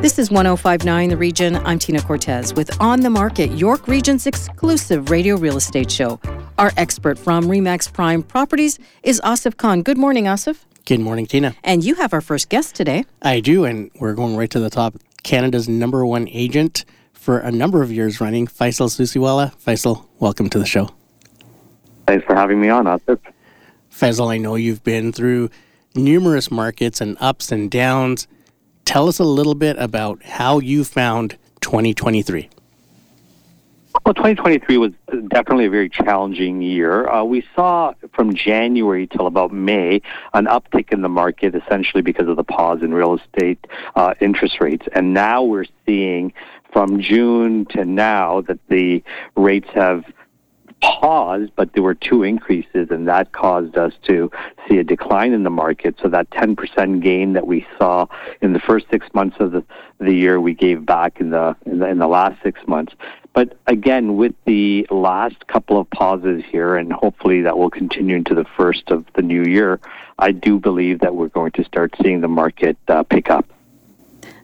This 0.00 0.16
is 0.16 0.30
1059 0.30 1.08
The 1.08 1.16
Region. 1.16 1.56
I'm 1.56 1.80
Tina 1.80 2.00
Cortez 2.00 2.54
with 2.54 2.70
On 2.80 3.00
the 3.00 3.10
Market, 3.10 3.50
York 3.58 3.88
Region's 3.88 4.28
exclusive 4.28 5.10
radio 5.10 5.36
real 5.36 5.56
estate 5.56 5.90
show. 5.90 6.20
Our 6.56 6.70
expert 6.76 7.18
from 7.18 7.46
Remax 7.46 7.92
Prime 7.92 8.22
Properties 8.22 8.78
is 9.02 9.20
Asif 9.22 9.56
Khan. 9.56 9.82
Good 9.82 9.98
morning, 9.98 10.26
Asif. 10.26 10.60
Good 10.86 11.00
morning, 11.00 11.26
Tina. 11.26 11.56
And 11.64 11.82
you 11.82 11.96
have 11.96 12.12
our 12.12 12.20
first 12.20 12.48
guest 12.48 12.76
today. 12.76 13.06
I 13.22 13.40
do, 13.40 13.64
and 13.64 13.90
we're 13.98 14.14
going 14.14 14.36
right 14.36 14.48
to 14.50 14.60
the 14.60 14.70
top. 14.70 14.94
Canada's 15.24 15.68
number 15.68 16.06
one 16.06 16.28
agent 16.28 16.84
for 17.12 17.40
a 17.40 17.50
number 17.50 17.82
of 17.82 17.90
years 17.90 18.20
running, 18.20 18.46
Faisal 18.46 18.88
Susiwala. 18.88 19.52
Faisal, 19.56 20.06
welcome 20.20 20.48
to 20.50 20.60
the 20.60 20.66
show. 20.66 20.90
Thanks 22.06 22.24
for 22.24 22.36
having 22.36 22.60
me 22.60 22.68
on, 22.68 22.84
Asif. 22.84 23.18
Faisal, 23.92 24.32
I 24.32 24.38
know 24.38 24.54
you've 24.54 24.84
been 24.84 25.12
through 25.12 25.50
numerous 25.96 26.52
markets 26.52 27.00
and 27.00 27.16
ups 27.18 27.50
and 27.50 27.68
downs 27.68 28.28
tell 28.88 29.06
us 29.06 29.18
a 29.18 29.24
little 29.24 29.54
bit 29.54 29.76
about 29.78 30.22
how 30.22 30.58
you 30.58 30.82
found 30.82 31.36
2023. 31.60 32.48
Well, 34.06 34.14
2023 34.14 34.78
was 34.78 34.92
definitely 35.28 35.66
a 35.66 35.70
very 35.70 35.90
challenging 35.90 36.62
year. 36.62 37.06
Uh, 37.06 37.22
we 37.22 37.44
saw 37.54 37.92
from 38.14 38.34
January 38.34 39.06
till 39.06 39.26
about 39.26 39.52
May 39.52 40.00
an 40.32 40.46
uptick 40.46 40.90
in 40.90 41.02
the 41.02 41.08
market, 41.10 41.54
essentially 41.54 42.00
because 42.02 42.28
of 42.28 42.36
the 42.36 42.44
pause 42.44 42.82
in 42.82 42.94
real 42.94 43.18
estate 43.18 43.62
uh, 43.94 44.14
interest 44.22 44.58
rates. 44.58 44.86
And 44.94 45.12
now 45.12 45.42
we're 45.42 45.66
seeing 45.84 46.32
from 46.72 47.02
June 47.02 47.66
to 47.66 47.84
now 47.84 48.40
that 48.42 48.58
the 48.68 49.02
rates 49.36 49.68
have 49.74 50.04
paused, 50.80 51.50
but 51.56 51.72
there 51.72 51.82
were 51.82 51.94
two 51.94 52.22
increases, 52.22 52.88
and 52.90 53.08
that 53.08 53.32
caused 53.32 53.76
us 53.76 53.92
to 54.04 54.30
see 54.68 54.78
a 54.78 54.84
decline 54.84 55.32
in 55.32 55.42
the 55.42 55.50
market. 55.50 55.96
So 56.02 56.08
that 56.08 56.30
10% 56.30 57.02
gain 57.02 57.32
that 57.32 57.46
we 57.46 57.66
saw 57.78 58.06
in 58.40 58.52
the 58.52 58.60
first 58.60 58.86
six 58.90 59.06
months 59.14 59.36
of 59.40 59.52
the, 59.52 59.64
the 59.98 60.12
year, 60.12 60.40
we 60.40 60.54
gave 60.54 60.86
back 60.86 61.20
in 61.20 61.30
the, 61.30 61.56
in 61.66 61.78
the 61.78 61.88
in 61.88 61.98
the 61.98 62.08
last 62.08 62.40
six 62.42 62.60
months. 62.66 62.94
But 63.32 63.56
again, 63.66 64.16
with 64.16 64.34
the 64.46 64.86
last 64.90 65.46
couple 65.46 65.80
of 65.80 65.88
pauses 65.90 66.42
here, 66.50 66.76
and 66.76 66.92
hopefully 66.92 67.42
that 67.42 67.56
will 67.56 67.70
continue 67.70 68.16
into 68.16 68.34
the 68.34 68.46
first 68.56 68.90
of 68.90 69.04
the 69.14 69.22
new 69.22 69.44
year, 69.44 69.80
I 70.18 70.32
do 70.32 70.58
believe 70.58 71.00
that 71.00 71.14
we're 71.14 71.28
going 71.28 71.52
to 71.52 71.64
start 71.64 71.94
seeing 72.02 72.20
the 72.20 72.28
market 72.28 72.76
uh, 72.88 73.02
pick 73.04 73.30
up. 73.30 73.46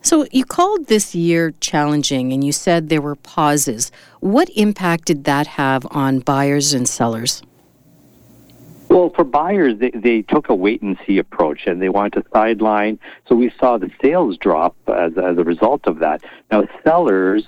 So 0.04 0.26
you 0.30 0.44
called 0.44 0.88
this 0.88 1.14
year 1.14 1.54
challenging 1.60 2.34
and 2.34 2.44
you 2.44 2.52
said 2.52 2.90
there 2.90 3.00
were 3.00 3.16
pauses. 3.16 3.90
What 4.20 4.50
impact 4.50 5.06
did 5.06 5.24
that 5.24 5.46
have 5.46 5.86
on 5.92 6.18
buyers 6.20 6.74
and 6.74 6.86
sellers? 6.86 7.42
Well, 8.90 9.08
for 9.16 9.24
buyers, 9.24 9.78
they, 9.78 9.90
they 9.90 10.20
took 10.20 10.50
a 10.50 10.54
wait 10.54 10.82
and 10.82 10.98
see 11.06 11.16
approach 11.16 11.66
and 11.66 11.80
they 11.80 11.88
wanted 11.88 12.22
to 12.22 12.28
sideline. 12.34 12.98
So 13.26 13.34
we 13.34 13.50
saw 13.58 13.78
the 13.78 13.90
sales 14.02 14.36
drop 14.36 14.76
as, 14.88 15.16
as 15.16 15.38
a 15.38 15.42
result 15.42 15.86
of 15.86 16.00
that. 16.00 16.22
Now, 16.52 16.68
sellers 16.84 17.44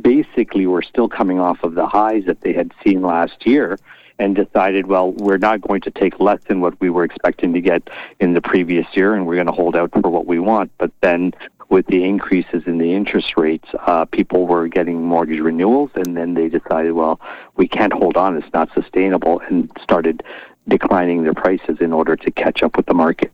basically 0.00 0.66
were 0.68 0.82
still 0.82 1.08
coming 1.08 1.40
off 1.40 1.64
of 1.64 1.74
the 1.74 1.88
highs 1.88 2.26
that 2.26 2.42
they 2.42 2.52
had 2.52 2.72
seen 2.84 3.02
last 3.02 3.44
year 3.44 3.76
and 4.20 4.36
decided, 4.36 4.86
well, 4.86 5.12
we're 5.12 5.36
not 5.36 5.60
going 5.60 5.80
to 5.80 5.90
take 5.90 6.20
less 6.20 6.40
than 6.44 6.60
what 6.60 6.80
we 6.80 6.90
were 6.90 7.04
expecting 7.04 7.52
to 7.54 7.60
get 7.60 7.88
in 8.20 8.34
the 8.34 8.40
previous 8.40 8.86
year, 8.94 9.14
and 9.14 9.26
we're 9.26 9.36
going 9.36 9.46
to 9.46 9.52
hold 9.52 9.76
out 9.76 9.92
for 9.92 10.10
what 10.10 10.26
we 10.26 10.38
want. 10.38 10.72
But 10.78 10.90
then 11.02 11.32
with 11.68 11.86
the 11.86 12.04
increases 12.04 12.62
in 12.66 12.78
the 12.78 12.94
interest 12.94 13.36
rates, 13.36 13.68
uh, 13.86 14.04
people 14.06 14.46
were 14.46 14.68
getting 14.68 15.04
mortgage 15.04 15.40
renewals, 15.40 15.90
and 15.94 16.16
then 16.16 16.34
they 16.34 16.48
decided, 16.48 16.92
well, 16.92 17.20
we 17.56 17.68
can't 17.68 17.92
hold 17.92 18.16
on; 18.16 18.36
it's 18.36 18.52
not 18.52 18.72
sustainable, 18.74 19.40
and 19.48 19.70
started 19.82 20.22
declining 20.66 21.24
their 21.24 21.34
prices 21.34 21.78
in 21.80 21.92
order 21.92 22.16
to 22.16 22.30
catch 22.30 22.62
up 22.62 22.76
with 22.76 22.86
the 22.86 22.94
market. 22.94 23.32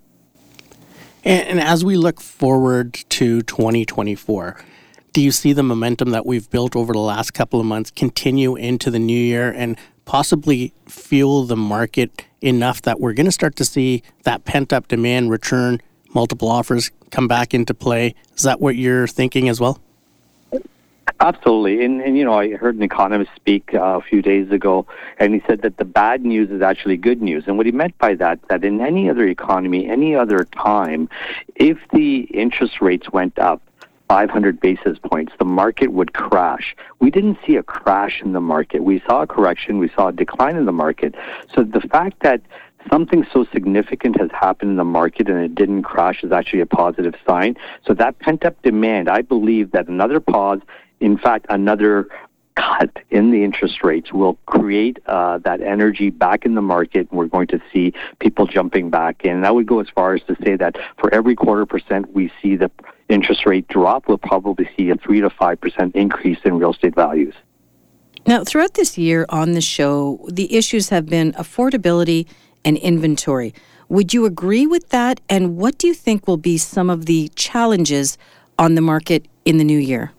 And, 1.24 1.48
and 1.48 1.60
as 1.60 1.84
we 1.84 1.96
look 1.96 2.20
forward 2.20 2.94
to 2.94 3.42
2024, 3.42 4.56
do 5.12 5.20
you 5.20 5.30
see 5.30 5.52
the 5.52 5.62
momentum 5.62 6.10
that 6.10 6.26
we've 6.26 6.50
built 6.50 6.74
over 6.76 6.92
the 6.92 6.98
last 6.98 7.34
couple 7.34 7.60
of 7.60 7.66
months 7.66 7.90
continue 7.90 8.56
into 8.56 8.90
the 8.90 8.98
new 8.98 9.18
year 9.18 9.50
and 9.50 9.78
possibly 10.04 10.74
fuel 10.86 11.44
the 11.44 11.56
market 11.56 12.24
enough 12.40 12.82
that 12.82 13.00
we're 13.00 13.14
going 13.14 13.26
to 13.26 13.32
start 13.32 13.56
to 13.56 13.64
see 13.64 14.02
that 14.24 14.44
pent 14.44 14.72
up 14.72 14.88
demand 14.88 15.30
return 15.30 15.80
multiple 16.14 16.48
offers 16.48 16.90
come 17.10 17.28
back 17.28 17.54
into 17.54 17.74
play. 17.74 18.14
Is 18.36 18.42
that 18.42 18.60
what 18.60 18.76
you're 18.76 19.06
thinking 19.06 19.48
as 19.48 19.60
well? 19.60 19.80
Absolutely. 21.20 21.84
And, 21.84 22.00
and 22.00 22.18
you 22.18 22.24
know, 22.24 22.34
I 22.34 22.54
heard 22.54 22.76
an 22.76 22.82
economist 22.82 23.30
speak 23.36 23.72
uh, 23.74 23.78
a 23.78 24.00
few 24.00 24.20
days 24.20 24.50
ago, 24.50 24.86
and 25.18 25.34
he 25.34 25.42
said 25.46 25.62
that 25.62 25.76
the 25.76 25.84
bad 25.84 26.24
news 26.24 26.50
is 26.50 26.60
actually 26.60 26.96
good 26.96 27.22
news. 27.22 27.44
And 27.46 27.56
what 27.56 27.66
he 27.66 27.72
meant 27.72 27.96
by 27.98 28.14
that, 28.16 28.40
that 28.48 28.64
in 28.64 28.80
any 28.80 29.08
other 29.08 29.26
economy, 29.26 29.88
any 29.88 30.14
other 30.14 30.44
time, 30.44 31.08
if 31.54 31.78
the 31.92 32.20
interest 32.22 32.80
rates 32.80 33.10
went 33.12 33.38
up, 33.38 33.62
500 34.08 34.60
basis 34.60 34.98
points, 34.98 35.32
the 35.38 35.44
market 35.44 35.92
would 35.92 36.12
crash. 36.12 36.76
We 37.00 37.10
didn't 37.10 37.38
see 37.46 37.56
a 37.56 37.62
crash 37.62 38.20
in 38.22 38.32
the 38.32 38.40
market. 38.40 38.84
We 38.84 39.02
saw 39.06 39.22
a 39.22 39.26
correction. 39.26 39.78
We 39.78 39.88
saw 39.88 40.08
a 40.08 40.12
decline 40.12 40.56
in 40.56 40.66
the 40.66 40.72
market. 40.72 41.14
So 41.54 41.62
the 41.62 41.80
fact 41.80 42.20
that 42.20 42.42
something 42.90 43.26
so 43.32 43.46
significant 43.52 44.20
has 44.20 44.30
happened 44.32 44.72
in 44.72 44.76
the 44.76 44.84
market 44.84 45.28
and 45.28 45.38
it 45.38 45.54
didn't 45.54 45.82
crash 45.82 46.22
is 46.22 46.32
actually 46.32 46.60
a 46.60 46.66
positive 46.66 47.14
sign. 47.26 47.56
So 47.86 47.94
that 47.94 48.18
pent 48.18 48.44
up 48.44 48.60
demand, 48.62 49.08
I 49.08 49.22
believe 49.22 49.72
that 49.72 49.88
another 49.88 50.20
pause, 50.20 50.60
in 51.00 51.18
fact, 51.18 51.46
another 51.48 52.08
cut 52.56 52.90
in 53.10 53.32
the 53.32 53.42
interest 53.42 53.82
rates 53.82 54.12
will 54.12 54.34
create 54.46 54.98
uh, 55.06 55.38
that 55.38 55.60
energy 55.60 56.10
back 56.10 56.44
in 56.44 56.54
the 56.54 56.62
market, 56.62 57.08
and 57.10 57.18
we're 57.18 57.26
going 57.26 57.48
to 57.48 57.60
see 57.72 57.92
people 58.20 58.46
jumping 58.46 58.90
back 58.90 59.24
in. 59.24 59.32
And 59.32 59.46
I 59.46 59.50
would 59.50 59.66
go 59.66 59.80
as 59.80 59.88
far 59.88 60.14
as 60.14 60.22
to 60.24 60.36
say 60.44 60.56
that 60.56 60.76
for 60.98 61.12
every 61.12 61.34
quarter 61.34 61.66
percent 61.66 62.12
we 62.12 62.30
see 62.40 62.56
the 62.56 62.70
interest 63.08 63.44
rate 63.44 63.66
drop, 63.68 64.06
we'll 64.08 64.18
probably 64.18 64.68
see 64.76 64.90
a 64.90 64.96
three 64.96 65.20
to 65.20 65.30
five 65.30 65.60
percent 65.60 65.96
increase 65.96 66.38
in 66.44 66.58
real 66.58 66.72
estate 66.72 66.94
values. 66.94 67.34
Now, 68.26 68.42
throughout 68.42 68.74
this 68.74 68.96
year 68.96 69.26
on 69.28 69.52
the 69.52 69.60
show, 69.60 70.26
the 70.30 70.54
issues 70.54 70.88
have 70.88 71.06
been 71.06 71.32
affordability 71.32 72.26
and 72.64 72.76
inventory. 72.78 73.54
Would 73.88 74.14
you 74.14 74.24
agree 74.24 74.66
with 74.66 74.88
that? 74.90 75.20
And 75.28 75.56
what 75.56 75.78
do 75.78 75.86
you 75.86 75.94
think 75.94 76.26
will 76.26 76.36
be 76.36 76.58
some 76.58 76.90
of 76.90 77.06
the 77.06 77.28
challenges 77.34 78.18
on 78.58 78.74
the 78.74 78.80
market 78.80 79.26
in 79.44 79.58
the 79.58 79.64
new 79.64 79.78
year? 79.78 80.12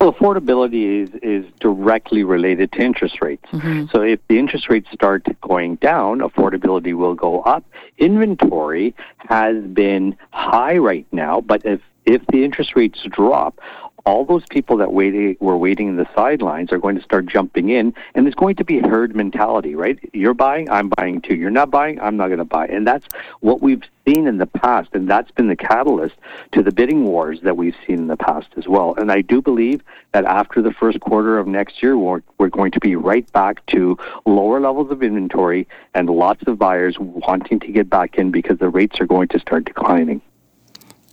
Well, 0.00 0.12
affordability 0.12 1.04
is, 1.04 1.10
is 1.22 1.50
directly 1.60 2.24
related 2.24 2.72
to 2.72 2.80
interest 2.80 3.22
rates. 3.22 3.46
Mm-hmm. 3.52 3.86
So 3.90 4.02
if 4.02 4.20
the 4.28 4.38
interest 4.38 4.68
rates 4.68 4.88
start 4.92 5.26
going 5.40 5.76
down, 5.76 6.18
affordability 6.18 6.94
will 6.94 7.14
go 7.14 7.40
up. 7.40 7.64
Inventory 7.96 8.94
has 9.18 9.64
been 9.64 10.16
high 10.30 10.76
right 10.76 11.06
now, 11.10 11.40
but 11.40 11.64
if 11.64 11.80
if 12.06 12.20
the 12.26 12.44
interest 12.44 12.76
rates 12.76 13.02
drop, 13.08 13.58
all 14.06 14.24
those 14.24 14.44
people 14.50 14.76
that 14.76 14.92
waited, 14.92 15.38
were 15.40 15.56
waiting 15.56 15.88
in 15.88 15.96
the 15.96 16.06
sidelines 16.14 16.72
are 16.72 16.78
going 16.78 16.96
to 16.96 17.02
start 17.02 17.26
jumping 17.26 17.70
in, 17.70 17.94
and 18.14 18.26
there's 18.26 18.34
going 18.34 18.56
to 18.56 18.64
be 18.64 18.78
herd 18.78 19.16
mentality, 19.16 19.74
right? 19.74 19.98
You're 20.12 20.34
buying, 20.34 20.68
I'm 20.68 20.90
buying 20.90 21.22
too. 21.22 21.34
You're 21.34 21.50
not 21.50 21.70
buying, 21.70 21.98
I'm 22.00 22.16
not 22.16 22.26
going 22.26 22.38
to 22.38 22.44
buy. 22.44 22.66
And 22.66 22.86
that's 22.86 23.06
what 23.40 23.62
we've 23.62 23.82
seen 24.06 24.26
in 24.26 24.36
the 24.36 24.46
past, 24.46 24.90
and 24.92 25.08
that's 25.08 25.30
been 25.30 25.48
the 25.48 25.56
catalyst 25.56 26.16
to 26.52 26.62
the 26.62 26.70
bidding 26.70 27.04
wars 27.04 27.40
that 27.42 27.56
we've 27.56 27.76
seen 27.86 28.00
in 28.00 28.06
the 28.08 28.16
past 28.16 28.48
as 28.58 28.68
well. 28.68 28.94
And 28.98 29.10
I 29.10 29.22
do 29.22 29.40
believe 29.40 29.82
that 30.12 30.26
after 30.26 30.60
the 30.60 30.72
first 30.72 31.00
quarter 31.00 31.38
of 31.38 31.46
next 31.46 31.82
year, 31.82 31.96
we're, 31.96 32.20
we're 32.36 32.50
going 32.50 32.72
to 32.72 32.80
be 32.80 32.96
right 32.96 33.30
back 33.32 33.64
to 33.66 33.96
lower 34.26 34.60
levels 34.60 34.90
of 34.90 35.02
inventory 35.02 35.66
and 35.94 36.10
lots 36.10 36.42
of 36.46 36.58
buyers 36.58 36.96
wanting 36.98 37.58
to 37.60 37.72
get 37.72 37.88
back 37.88 38.16
in 38.16 38.30
because 38.30 38.58
the 38.58 38.68
rates 38.68 39.00
are 39.00 39.06
going 39.06 39.28
to 39.28 39.38
start 39.38 39.64
declining. 39.64 40.20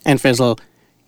And 0.06 0.20
Faisal, 0.20 0.60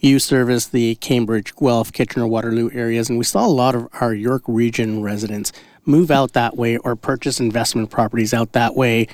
you 0.03 0.19
service 0.19 0.67
the 0.67 0.95
Cambridge, 0.95 1.55
Guelph, 1.55 1.93
Kitchener, 1.93 2.27
Waterloo 2.27 2.69
areas, 2.73 3.09
and 3.09 3.17
we 3.17 3.23
saw 3.23 3.45
a 3.45 3.47
lot 3.47 3.73
of 3.73 3.87
our 4.01 4.13
York 4.13 4.43
region 4.47 5.01
residents 5.01 5.53
move 5.85 6.11
out 6.11 6.33
that 6.33 6.57
way 6.57 6.77
or 6.77 6.95
purchase 6.95 7.39
investment 7.39 7.89
properties 7.89 8.33
out 8.33 8.51
that 8.51 8.75
way. 8.75 9.07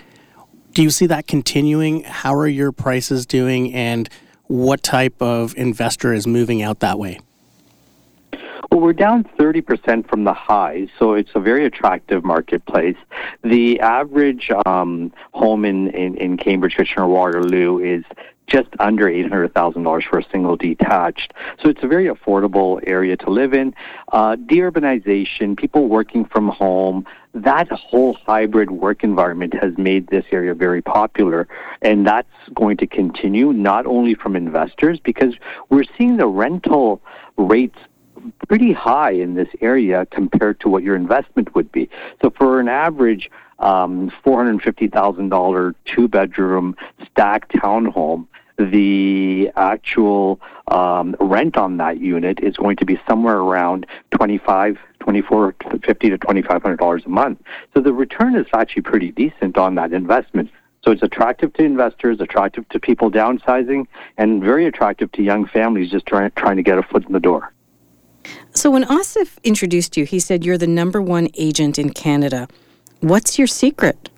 Do 0.74 0.82
you 0.82 0.90
see 0.90 1.06
that 1.06 1.28
continuing? 1.28 2.04
How 2.04 2.34
are 2.34 2.48
your 2.48 2.72
prices 2.72 3.28
doing, 3.28 3.72
and 3.74 4.10
what 4.48 4.82
type 4.82 5.22
of 5.22 5.56
investor 5.58 6.12
is 6.12 6.26
moving 6.26 6.64
out 6.64 6.80
that 6.80 6.98
way? 6.98 7.20
Well, 8.72 8.82
we're 8.82 8.94
down 8.94 9.26
30% 9.40 10.08
from 10.08 10.24
the 10.24 10.34
highs, 10.34 10.90
so 10.98 11.14
it's 11.14 11.32
a 11.36 11.40
very 11.40 11.66
attractive 11.66 12.24
marketplace. 12.24 12.98
The 13.44 13.80
average 13.80 14.52
um, 14.66 15.12
home 15.34 15.66
in, 15.66 15.90
in, 15.90 16.16
in 16.18 16.38
Cambridge, 16.38 16.76
Kitchener, 16.76 17.08
Waterloo 17.08 17.80
is 17.80 18.06
just 18.50 18.70
under 18.80 19.06
$800,000 19.06 20.04
for 20.04 20.20
a 20.20 20.26
single 20.32 20.56
detached. 20.56 21.34
So 21.62 21.70
it's 21.70 21.84
a 21.84 21.88
very 21.88 22.06
affordable 22.06 22.82
area 22.86 23.16
to 23.18 23.30
live 23.30 23.54
in. 23.54 23.74
Uh, 24.12 24.36
deurbanization, 24.36 25.58
people 25.58 25.88
working 25.88 26.26
from 26.26 26.50
home, 26.50 27.06
that 27.34 27.72
whole 27.72 28.16
hybrid 28.26 28.72
work 28.72 29.04
environment 29.04 29.54
has 29.54 29.78
made 29.78 30.08
this 30.08 30.26
area 30.32 30.56
very 30.56 30.82
popular. 30.82 31.48
And 31.82 32.06
that's 32.06 32.28
going 32.56 32.78
to 32.78 32.88
continue 32.88 33.54
not 33.54 33.86
only 33.86 34.16
from 34.16 34.36
investors, 34.36 35.00
because 35.00 35.36
we're 35.70 35.86
seeing 35.98 36.18
the 36.18 36.28
rental 36.28 37.02
rates 37.38 37.78
pretty 38.48 38.72
high 38.72 39.12
in 39.12 39.36
this 39.36 39.50
area 39.62 40.06
compared 40.08 40.60
to 40.62 40.70
what 40.70 40.84
your 40.84 40.96
investment 40.96 41.54
would 41.56 41.72
be. 41.72 41.90
So 42.22 42.30
for 42.30 42.60
an 42.60 42.68
average 42.68 43.30
um, 43.60 44.12
$450,000 44.26 45.76
two 45.86 46.08
bedroom 46.08 46.76
stacked 47.12 47.54
townhome, 47.54 48.28
the 48.58 49.50
actual 49.56 50.40
um, 50.68 51.16
rent 51.20 51.56
on 51.56 51.78
that 51.78 52.00
unit 52.00 52.40
is 52.42 52.58
going 52.58 52.76
to 52.78 52.86
be 52.86 53.00
somewhere 53.08 53.38
around 53.38 53.86
25 54.12 54.78
24 55.00 55.56
50 55.82 56.10
to 56.10 56.18
2500 56.18 56.78
dollars 56.78 57.04
a 57.06 57.10
month. 57.10 57.42
So 57.74 57.80
the 57.80 57.94
return 57.94 58.36
is 58.36 58.46
actually 58.54 58.82
pretty 58.82 59.12
decent 59.12 59.58
on 59.58 59.76
that 59.76 59.94
investment. 59.94 60.52
So 60.84 60.92
it's 60.92 61.04
attractive 61.04 61.54
to 61.54 61.64
investors 61.64 62.20
attractive 62.20 62.68
to 62.70 62.80
people 62.80 63.10
downsizing 63.10 63.88
and 64.18 64.44
very 64.44 64.66
attractive 64.66 65.12
to 65.14 65.22
young 65.22 65.46
families 65.46 65.92
just 65.92 66.06
trying, 66.06 66.32
trying 66.36 66.58
to 66.58 66.64
get 66.64 66.78
a 66.78 66.84
foot 66.84 67.06
in 67.06 67.14
the 67.14 67.20
door 67.20 67.54
so 68.60 68.70
when 68.70 68.84
asif 68.84 69.42
introduced 69.46 69.96
you 69.96 70.04
he 70.04 70.20
said 70.20 70.44
you're 70.44 70.58
the 70.58 70.68
number 70.68 71.02
one 71.02 71.30
agent 71.36 71.80
in 71.80 71.92
canada. 71.92 72.46
What's 73.00 73.38
your 73.40 73.48
secret 73.48 74.10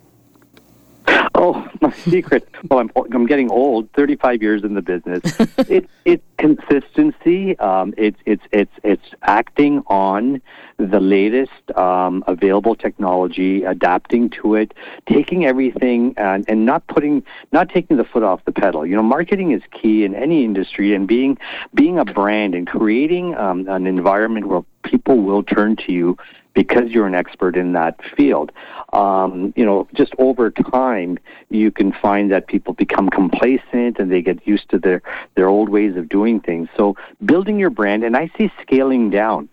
Oh, 1.42 1.68
my 1.82 1.92
secret. 2.08 2.48
Well, 2.70 2.80
I'm 2.80 2.92
I'm 3.12 3.26
getting 3.26 3.50
old. 3.50 3.92
Thirty 3.94 4.16
five 4.16 4.44
years 4.44 4.64
in 4.64 4.76
the 4.76 4.82
business. 4.84 5.22
it's 5.68 5.92
it's 6.06 6.24
consistency. 6.38 7.58
Um, 7.58 7.96
it's 7.98 8.20
it's 8.28 8.44
it's 8.52 8.72
it's 8.84 9.08
acting 9.24 9.82
on 9.88 10.40
the 10.78 11.00
latest 11.00 11.76
um, 11.76 12.24
available 12.28 12.76
technology, 12.76 13.64
adapting 13.64 14.30
to 14.42 14.54
it, 14.54 14.76
taking 15.08 15.44
everything 15.46 16.14
and, 16.18 16.46
and 16.48 16.64
not 16.64 16.86
putting 16.86 17.24
not 17.52 17.70
taking 17.70 17.98
the 17.98 18.06
foot 18.06 18.22
off 18.22 18.46
the 18.46 18.52
pedal. 18.52 18.86
You 18.86 18.96
know, 18.96 19.04
marketing 19.04 19.52
is 19.52 19.64
key 19.72 20.04
in 20.04 20.14
any 20.14 20.46
industry, 20.46 20.94
and 20.94 21.08
being 21.08 21.40
being 21.74 21.98
a 21.98 22.06
brand 22.06 22.54
and 22.54 22.68
creating 22.68 23.34
um, 23.36 23.68
an 23.68 23.88
environment 23.88 24.48
where 24.48 24.62
people 24.84 25.20
will 25.20 25.44
turn 25.44 25.76
to 25.78 25.92
you 25.92 26.18
because 26.54 26.90
you're 26.90 27.08
an 27.08 27.16
expert 27.16 27.56
in 27.56 27.74
that 27.74 28.00
field. 28.16 28.52
Um, 28.94 29.54
you 29.56 29.66
know, 29.66 29.88
just 29.94 30.14
over 30.18 30.52
time, 30.52 31.18
you 31.50 31.72
can 31.72 31.94
find 31.94 32.32
that 32.32 32.48
people 32.48 32.74
become 32.74 33.10
complacent 33.10 34.00
and 34.00 34.12
they 34.12 34.22
get 34.22 34.46
used 34.46 34.70
to 34.70 34.78
their, 34.80 35.02
their 35.36 35.48
old 35.48 35.70
ways 35.70 35.96
of 35.96 36.10
doing 36.10 36.40
things. 36.40 36.68
So 36.76 36.98
building 37.24 37.58
your 37.58 37.70
brand, 37.70 38.04
and 38.04 38.18
I 38.18 38.30
see 38.38 38.52
scaling 38.62 39.10
down. 39.10 39.50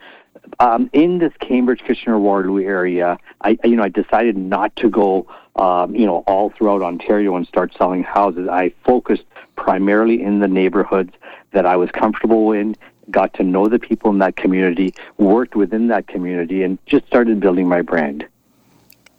Um, 0.60 0.88
in 0.92 1.19
this 1.19 1.32
Cambridge, 1.40 1.82
Kitchener, 1.86 2.19
Waterloo 2.19 2.62
area, 2.62 3.19
I 3.42 3.58
you 3.64 3.76
know 3.76 3.82
I 3.82 3.90
decided 3.90 4.36
not 4.36 4.75
to 4.76 4.88
go 4.88 5.26
um, 5.56 5.94
you 5.94 6.06
know 6.06 6.25
all 6.26 6.50
throughout 6.50 6.80
Ontario 6.80 7.36
and 7.36 7.46
start 7.46 7.75
selling 7.76 8.02
houses. 8.02 8.48
I 8.48 8.72
focused 8.84 9.25
primarily 9.56 10.22
in 10.22 10.38
the 10.38 10.48
neighborhoods 10.48 11.12
that 11.52 11.66
I 11.66 11.76
was 11.76 11.90
comfortable 11.90 12.52
in 12.52 12.76
got 13.10 13.34
to 13.34 13.43
know 13.43 13.69
the 13.69 13.78
people 13.78 14.10
in 14.10 14.19
that 14.19 14.37
community, 14.37 14.94
worked 15.16 15.56
within 15.56 15.88
that 15.88 16.06
community, 16.06 16.62
and 16.62 16.78
just 16.87 17.06
started 17.06 17.40
building 17.40 17.69
my 17.69 17.82
brand. 17.82 18.26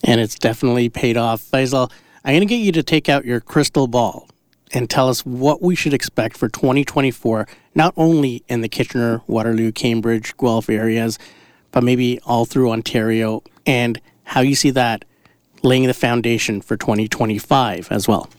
And 0.03 0.21
it's 0.21 0.35
definitely 0.35 0.89
paid 0.89 1.17
off. 1.17 1.41
Faisal, 1.41 1.91
I'm 2.23 2.33
going 2.33 2.41
to 2.41 2.45
get 2.45 2.57
you 2.57 2.71
to 2.73 2.83
take 2.83 3.09
out 3.09 3.25
your 3.25 3.39
crystal 3.39 3.87
ball 3.87 4.27
and 4.71 4.89
tell 4.89 5.09
us 5.09 5.25
what 5.25 5.61
we 5.61 5.75
should 5.75 5.93
expect 5.93 6.37
for 6.37 6.47
2024, 6.47 7.47
not 7.75 7.93
only 7.97 8.43
in 8.47 8.61
the 8.61 8.69
Kitchener, 8.69 9.21
Waterloo, 9.27 9.71
Cambridge, 9.71 10.37
Guelph 10.37 10.69
areas, 10.69 11.17
but 11.71 11.83
maybe 11.83 12.19
all 12.25 12.45
through 12.45 12.71
Ontario, 12.71 13.43
and 13.65 13.99
how 14.23 14.41
you 14.41 14.55
see 14.55 14.69
that 14.71 15.05
laying 15.63 15.87
the 15.87 15.93
foundation 15.93 16.61
for 16.61 16.77
2025 16.77 17.91
as 17.91 18.07
well. 18.07 18.29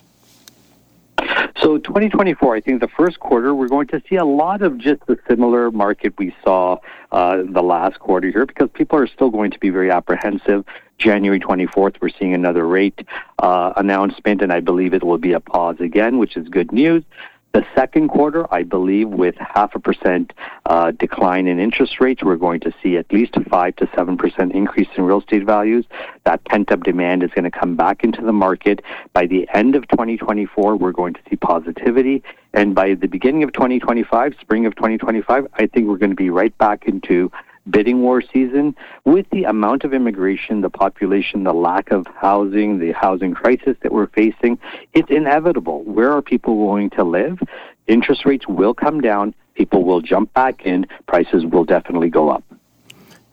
So 1.62 1.76
2024, 1.76 2.56
I 2.56 2.60
think 2.62 2.80
the 2.80 2.88
first 2.88 3.20
quarter, 3.20 3.54
we're 3.54 3.68
going 3.68 3.88
to 3.88 4.02
see 4.08 4.16
a 4.16 4.24
lot 4.24 4.62
of 4.62 4.78
just 4.78 5.04
the 5.06 5.18
similar 5.28 5.70
market 5.70 6.14
we 6.16 6.34
saw 6.42 6.78
uh, 7.12 7.42
the 7.46 7.60
last 7.60 7.98
quarter 7.98 8.30
here 8.30 8.46
because 8.46 8.70
people 8.72 8.98
are 8.98 9.06
still 9.06 9.28
going 9.28 9.50
to 9.50 9.58
be 9.58 9.68
very 9.68 9.90
apprehensive. 9.90 10.64
January 10.96 11.38
24th, 11.38 11.96
we're 12.00 12.08
seeing 12.08 12.32
another 12.32 12.66
rate 12.66 13.06
uh, 13.40 13.74
announcement, 13.76 14.40
and 14.40 14.50
I 14.52 14.60
believe 14.60 14.94
it 14.94 15.04
will 15.04 15.18
be 15.18 15.32
a 15.32 15.40
pause 15.40 15.76
again, 15.80 16.18
which 16.18 16.34
is 16.34 16.48
good 16.48 16.72
news. 16.72 17.04
The 17.52 17.66
second 17.74 18.08
quarter, 18.08 18.52
I 18.54 18.62
believe, 18.62 19.08
with 19.08 19.34
half 19.38 19.74
a 19.74 19.80
percent 19.80 20.32
uh, 20.66 20.92
decline 20.92 21.48
in 21.48 21.58
interest 21.58 22.00
rates, 22.00 22.22
we're 22.22 22.36
going 22.36 22.60
to 22.60 22.72
see 22.80 22.96
at 22.96 23.12
least 23.12 23.36
a 23.36 23.44
five 23.44 23.74
to 23.76 23.88
seven 23.96 24.16
percent 24.16 24.52
increase 24.52 24.86
in 24.96 25.02
real 25.02 25.18
estate 25.18 25.44
values. 25.44 25.84
That 26.24 26.44
pent 26.44 26.70
up 26.70 26.84
demand 26.84 27.24
is 27.24 27.30
going 27.30 27.50
to 27.50 27.50
come 27.50 27.74
back 27.74 28.04
into 28.04 28.22
the 28.22 28.32
market. 28.32 28.82
By 29.14 29.26
the 29.26 29.48
end 29.52 29.74
of 29.74 29.88
2024, 29.88 30.76
we're 30.76 30.92
going 30.92 31.14
to 31.14 31.20
see 31.28 31.34
positivity. 31.34 32.22
And 32.52 32.72
by 32.72 32.94
the 32.94 33.08
beginning 33.08 33.42
of 33.42 33.52
2025, 33.52 34.34
spring 34.40 34.64
of 34.66 34.76
2025, 34.76 35.48
I 35.54 35.66
think 35.66 35.88
we're 35.88 35.98
going 35.98 36.10
to 36.10 36.16
be 36.16 36.30
right 36.30 36.56
back 36.58 36.86
into 36.86 37.32
bidding 37.68 38.00
war 38.00 38.22
season 38.22 38.74
with 39.04 39.28
the 39.30 39.44
amount 39.44 39.84
of 39.84 39.92
immigration, 39.92 40.60
the 40.60 40.70
population, 40.70 41.44
the 41.44 41.52
lack 41.52 41.90
of 41.90 42.06
housing, 42.06 42.78
the 42.78 42.92
housing 42.92 43.34
crisis 43.34 43.76
that 43.82 43.92
we're 43.92 44.08
facing. 44.08 44.58
It's 44.94 45.10
inevitable. 45.10 45.82
Where 45.84 46.12
are 46.12 46.22
people 46.22 46.66
going 46.66 46.90
to 46.90 47.04
live? 47.04 47.38
Interest 47.86 48.24
rates 48.24 48.46
will 48.48 48.74
come 48.74 49.00
down. 49.00 49.34
People 49.54 49.84
will 49.84 50.00
jump 50.00 50.32
back 50.32 50.64
in. 50.64 50.86
Prices 51.06 51.44
will 51.44 51.64
definitely 51.64 52.08
go 52.08 52.30
up. 52.30 52.44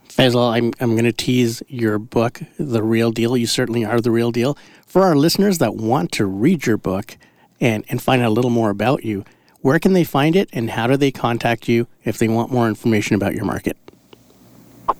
Faisal, 0.09 0.51
I'm, 0.51 0.73
I'm 0.79 0.91
going 0.93 1.05
to 1.05 1.13
tease 1.13 1.61
your 1.67 1.99
book, 1.99 2.41
The 2.57 2.81
Real 2.81 3.11
Deal. 3.11 3.37
You 3.37 3.45
certainly 3.45 3.85
are 3.85 4.01
the 4.01 4.09
real 4.09 4.31
deal. 4.31 4.57
For 4.85 5.03
our 5.03 5.15
listeners 5.15 5.59
that 5.59 5.75
want 5.75 6.11
to 6.13 6.25
read 6.25 6.65
your 6.65 6.77
book 6.77 7.17
and, 7.61 7.85
and 7.87 8.01
find 8.01 8.23
out 8.23 8.29
a 8.29 8.31
little 8.31 8.49
more 8.49 8.71
about 8.71 9.05
you, 9.05 9.25
where 9.61 9.77
can 9.79 9.93
they 9.93 10.03
find 10.03 10.35
it 10.35 10.49
and 10.53 10.71
how 10.71 10.87
do 10.87 10.97
they 10.97 11.11
contact 11.11 11.67
you 11.67 11.87
if 12.03 12.17
they 12.17 12.27
want 12.27 12.51
more 12.51 12.67
information 12.67 13.15
about 13.15 13.35
your 13.35 13.45
market? 13.45 13.77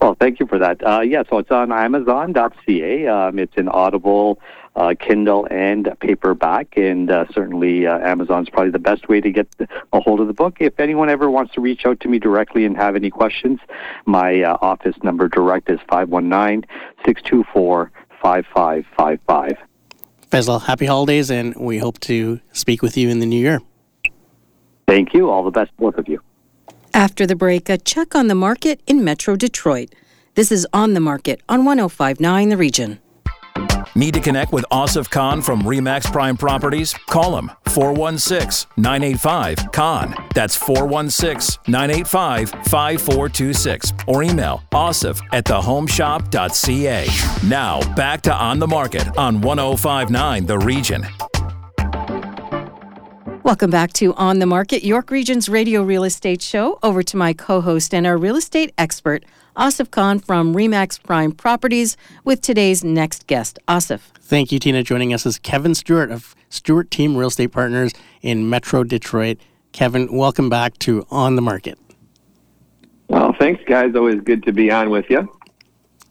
Well, 0.01 0.15
thank 0.19 0.39
you 0.39 0.47
for 0.47 0.59
that. 0.59 0.85
Uh, 0.85 1.01
yeah, 1.01 1.23
so 1.29 1.37
it's 1.37 1.51
on 1.51 1.71
Amazon.ca. 1.71 3.07
Um, 3.07 3.39
it's 3.39 3.55
in 3.55 3.67
Audible, 3.69 4.39
uh, 4.75 4.93
Kindle, 4.99 5.47
and 5.49 5.89
paperback, 5.99 6.77
and 6.77 7.09
uh, 7.09 7.25
certainly 7.33 7.87
uh, 7.87 7.97
Amazon's 7.99 8.49
probably 8.49 8.71
the 8.71 8.79
best 8.79 9.09
way 9.09 9.21
to 9.21 9.31
get 9.31 9.47
a 9.93 9.99
hold 9.99 10.19
of 10.19 10.27
the 10.27 10.33
book. 10.33 10.57
If 10.59 10.79
anyone 10.79 11.09
ever 11.09 11.31
wants 11.31 11.53
to 11.53 11.61
reach 11.61 11.85
out 11.85 11.99
to 12.01 12.09
me 12.09 12.19
directly 12.19 12.65
and 12.65 12.75
have 12.77 12.95
any 12.95 13.09
questions, 13.09 13.59
my 14.05 14.41
uh, 14.41 14.57
office 14.61 14.95
number 15.03 15.27
direct 15.29 15.69
is 15.69 15.79
519 15.89 16.67
624 17.05 17.91
5555. 18.21 19.57
Faisal, 20.29 20.61
happy 20.61 20.85
holidays, 20.85 21.31
and 21.31 21.55
we 21.55 21.77
hope 21.77 21.99
to 22.01 22.41
speak 22.51 22.81
with 22.81 22.97
you 22.97 23.09
in 23.09 23.19
the 23.19 23.25
new 23.25 23.39
year. 23.39 23.61
Thank 24.87 25.13
you. 25.13 25.29
All 25.29 25.43
the 25.43 25.51
best, 25.51 25.75
both 25.77 25.95
of 25.95 26.07
you. 26.07 26.21
After 26.93 27.25
the 27.27 27.35
break, 27.35 27.69
a 27.69 27.77
check 27.77 28.15
on 28.15 28.27
the 28.27 28.35
market 28.35 28.81
in 28.87 29.03
Metro 29.03 29.35
Detroit. 29.35 29.93
This 30.35 30.51
is 30.51 30.67
On 30.73 30.93
the 30.93 30.99
Market 30.99 31.41
on 31.49 31.65
1059 31.65 32.49
The 32.49 32.57
Region. 32.57 32.99
Need 33.95 34.13
to 34.13 34.19
connect 34.19 34.53
with 34.53 34.63
Asif 34.71 35.09
Khan 35.09 35.41
from 35.41 35.63
Remax 35.63 36.11
Prime 36.11 36.37
Properties? 36.37 36.93
Call 37.07 37.35
him 37.37 37.49
416 37.69 38.69
985 38.77 39.71
Khan. 39.71 40.13
That's 40.35 40.55
416 40.55 41.59
985 41.67 42.49
5426. 42.67 43.93
Or 44.07 44.21
email 44.21 44.61
asif 44.71 45.19
at 45.33 45.45
thehomeshop.ca. 45.45 47.07
Now, 47.47 47.95
back 47.95 48.21
to 48.21 48.35
On 48.35 48.59
the 48.59 48.67
Market 48.67 49.17
on 49.17 49.41
1059 49.41 50.45
The 50.45 50.59
Region. 50.59 51.07
Welcome 53.47 53.71
back 53.71 53.93
to 53.93 54.13
On 54.15 54.39
the 54.39 54.45
Market, 54.45 54.83
York 54.83 55.09
Region's 55.09 55.47
radio 55.47 55.81
real 55.81 56.03
estate 56.03 56.41
show. 56.41 56.79
Over 56.83 57.01
to 57.03 57.15
my 57.15 57.31
co 57.31 57.61
host 57.61 57.93
and 57.93 58.05
our 58.05 58.17
real 58.17 58.35
estate 58.35 58.73
expert, 58.77 59.23
Asif 59.55 59.89
Khan 59.89 60.19
from 60.19 60.53
Remax 60.53 61.01
Prime 61.01 61.31
Properties, 61.31 61.95
with 62.25 62.41
today's 62.41 62.83
next 62.83 63.25
guest. 63.25 63.57
Asif. 63.65 64.01
Thank 64.19 64.51
you, 64.51 64.59
Tina. 64.59 64.83
Joining 64.83 65.13
us 65.13 65.25
is 65.25 65.39
Kevin 65.39 65.75
Stewart 65.75 66.11
of 66.11 66.35
Stewart 66.49 66.91
Team 66.91 67.15
Real 67.15 67.29
Estate 67.29 67.53
Partners 67.53 67.93
in 68.21 68.49
Metro 68.49 68.83
Detroit. 68.83 69.37
Kevin, 69.71 70.11
welcome 70.11 70.49
back 70.49 70.77
to 70.79 71.07
On 71.09 71.37
the 71.37 71.41
Market. 71.41 71.79
Well, 73.07 73.33
thanks, 73.39 73.63
guys. 73.65 73.95
Always 73.95 74.19
good 74.19 74.43
to 74.43 74.51
be 74.51 74.69
on 74.71 74.89
with 74.89 75.05
you. 75.09 75.25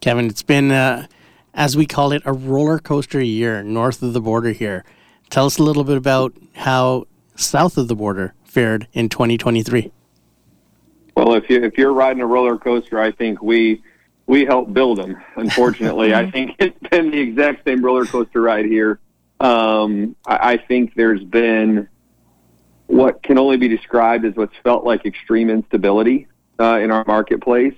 Kevin, 0.00 0.24
it's 0.24 0.42
been, 0.42 0.70
uh, 0.70 1.06
as 1.52 1.76
we 1.76 1.84
call 1.84 2.12
it, 2.12 2.22
a 2.24 2.32
roller 2.32 2.78
coaster 2.78 3.20
year 3.20 3.62
north 3.62 4.02
of 4.02 4.14
the 4.14 4.22
border 4.22 4.52
here. 4.52 4.86
Tell 5.28 5.44
us 5.44 5.58
a 5.58 5.62
little 5.62 5.84
bit 5.84 5.98
about 5.98 6.32
how 6.54 7.04
south 7.36 7.76
of 7.76 7.88
the 7.88 7.94
border 7.94 8.34
fared 8.44 8.88
in 8.92 9.08
2023? 9.08 9.92
Well, 11.16 11.34
if 11.34 11.48
you 11.48 11.62
if 11.62 11.78
you're 11.78 11.92
riding 11.92 12.22
a 12.22 12.26
roller 12.26 12.58
coaster, 12.58 13.00
I 13.00 13.10
think 13.10 13.42
we 13.42 13.82
we 14.26 14.44
helped 14.44 14.74
build 14.74 14.98
them. 14.98 15.16
Unfortunately, 15.36 16.14
I 16.22 16.30
think 16.30 16.56
it's 16.58 16.78
been 16.90 17.10
the 17.10 17.20
exact 17.20 17.66
same 17.66 17.82
roller 17.82 18.04
coaster 18.04 18.42
ride 18.42 18.66
here. 18.66 19.00
Um, 19.40 20.16
I, 20.26 20.52
I 20.52 20.56
think 20.58 20.94
there's 20.94 21.24
been 21.24 21.88
what 22.86 23.22
can 23.22 23.38
only 23.38 23.56
be 23.56 23.68
described 23.68 24.24
as 24.24 24.34
what's 24.36 24.54
felt 24.62 24.84
like 24.84 25.04
extreme 25.04 25.50
instability 25.50 26.28
uh, 26.60 26.78
in 26.80 26.90
our 26.90 27.04
marketplace. 27.06 27.74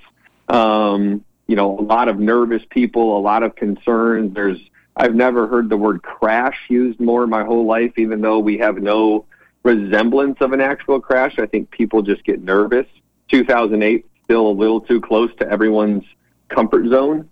Um, 0.49 1.25
you 1.47 1.57
know, 1.57 1.79
a 1.79 1.83
lot 1.83 2.09
of 2.09 2.19
nervous 2.19 2.63
people, 2.71 3.17
a 3.17 3.21
lot 3.21 3.43
of 3.43 3.57
concerns. 3.57 4.35
There's 4.35 4.59
I've 4.97 5.15
never 5.15 5.47
heard 5.47 5.69
the 5.69 5.77
word 5.77 6.03
crash 6.03 6.59
used 6.69 6.99
more 6.99 7.25
in 7.25 7.31
my 7.31 7.45
whole 7.45 7.67
life, 7.67 7.93
even 7.97 8.21
though 8.21 8.41
we 8.41 8.59
have 8.59 8.79
no 8.79 9.27
resemblance 9.63 10.39
of 10.41 10.53
an 10.53 10.61
actual 10.61 11.01
crash. 11.01 11.39
I 11.39 11.47
think 11.47 11.71
people 11.71 12.03
just 12.03 12.25
get 12.25 12.43
nervous. 12.43 12.87
2008 13.31 14.07
still 14.25 14.49
a 14.49 14.53
little 14.53 14.81
too 14.81 15.01
close 15.01 15.31
to 15.37 15.49
everyone's 15.49 16.05
comfort 16.49 16.87
zone. 16.89 17.29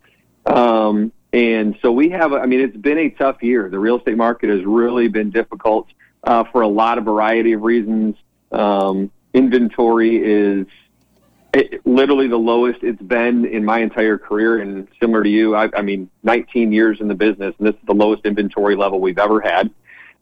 Um, 0.47 1.13
and 1.33 1.77
so 1.83 1.93
we 1.93 2.09
have, 2.11 2.33
I 2.33 2.47
mean, 2.47 2.61
it's 2.61 2.77
been 2.77 2.99
a 2.99 3.11
tough 3.11 3.43
year. 3.43 3.69
The 3.69 3.79
real 3.79 3.99
estate 3.99 4.17
market 4.17 4.49
has 4.49 4.65
really 4.65 5.09
been 5.09 5.31
difficult 5.31 5.89
uh, 6.25 6.45
for 6.45 6.63
a 6.63 6.69
lot 6.69 6.99
of 6.99 7.05
variety 7.05 7.53
of 7.53 7.63
reasons. 7.63 8.17
Um, 8.53 9.11
inventory 9.35 10.17
is 10.17 10.67
it, 11.53 11.85
literally 11.87 12.29
the 12.29 12.39
lowest 12.39 12.83
it's 12.83 13.03
been 13.03 13.45
in 13.45 13.65
my 13.65 13.81
entire 13.81 14.17
career. 14.17 14.61
And 14.61 14.89
similar 15.01 15.23
to 15.23 15.29
you, 15.29 15.55
I, 15.55 15.69
I 15.77 15.83
mean, 15.83 16.09
19 16.23 16.73
years 16.73 17.01
in 17.01 17.09
the 17.09 17.15
business, 17.15 17.55
and 17.59 17.67
this 17.67 17.75
is 17.75 17.87
the 17.87 17.95
lowest 17.95 18.25
inventory 18.25 18.77
level 18.77 19.01
we've 19.01 19.19
ever 19.19 19.41
had. 19.41 19.71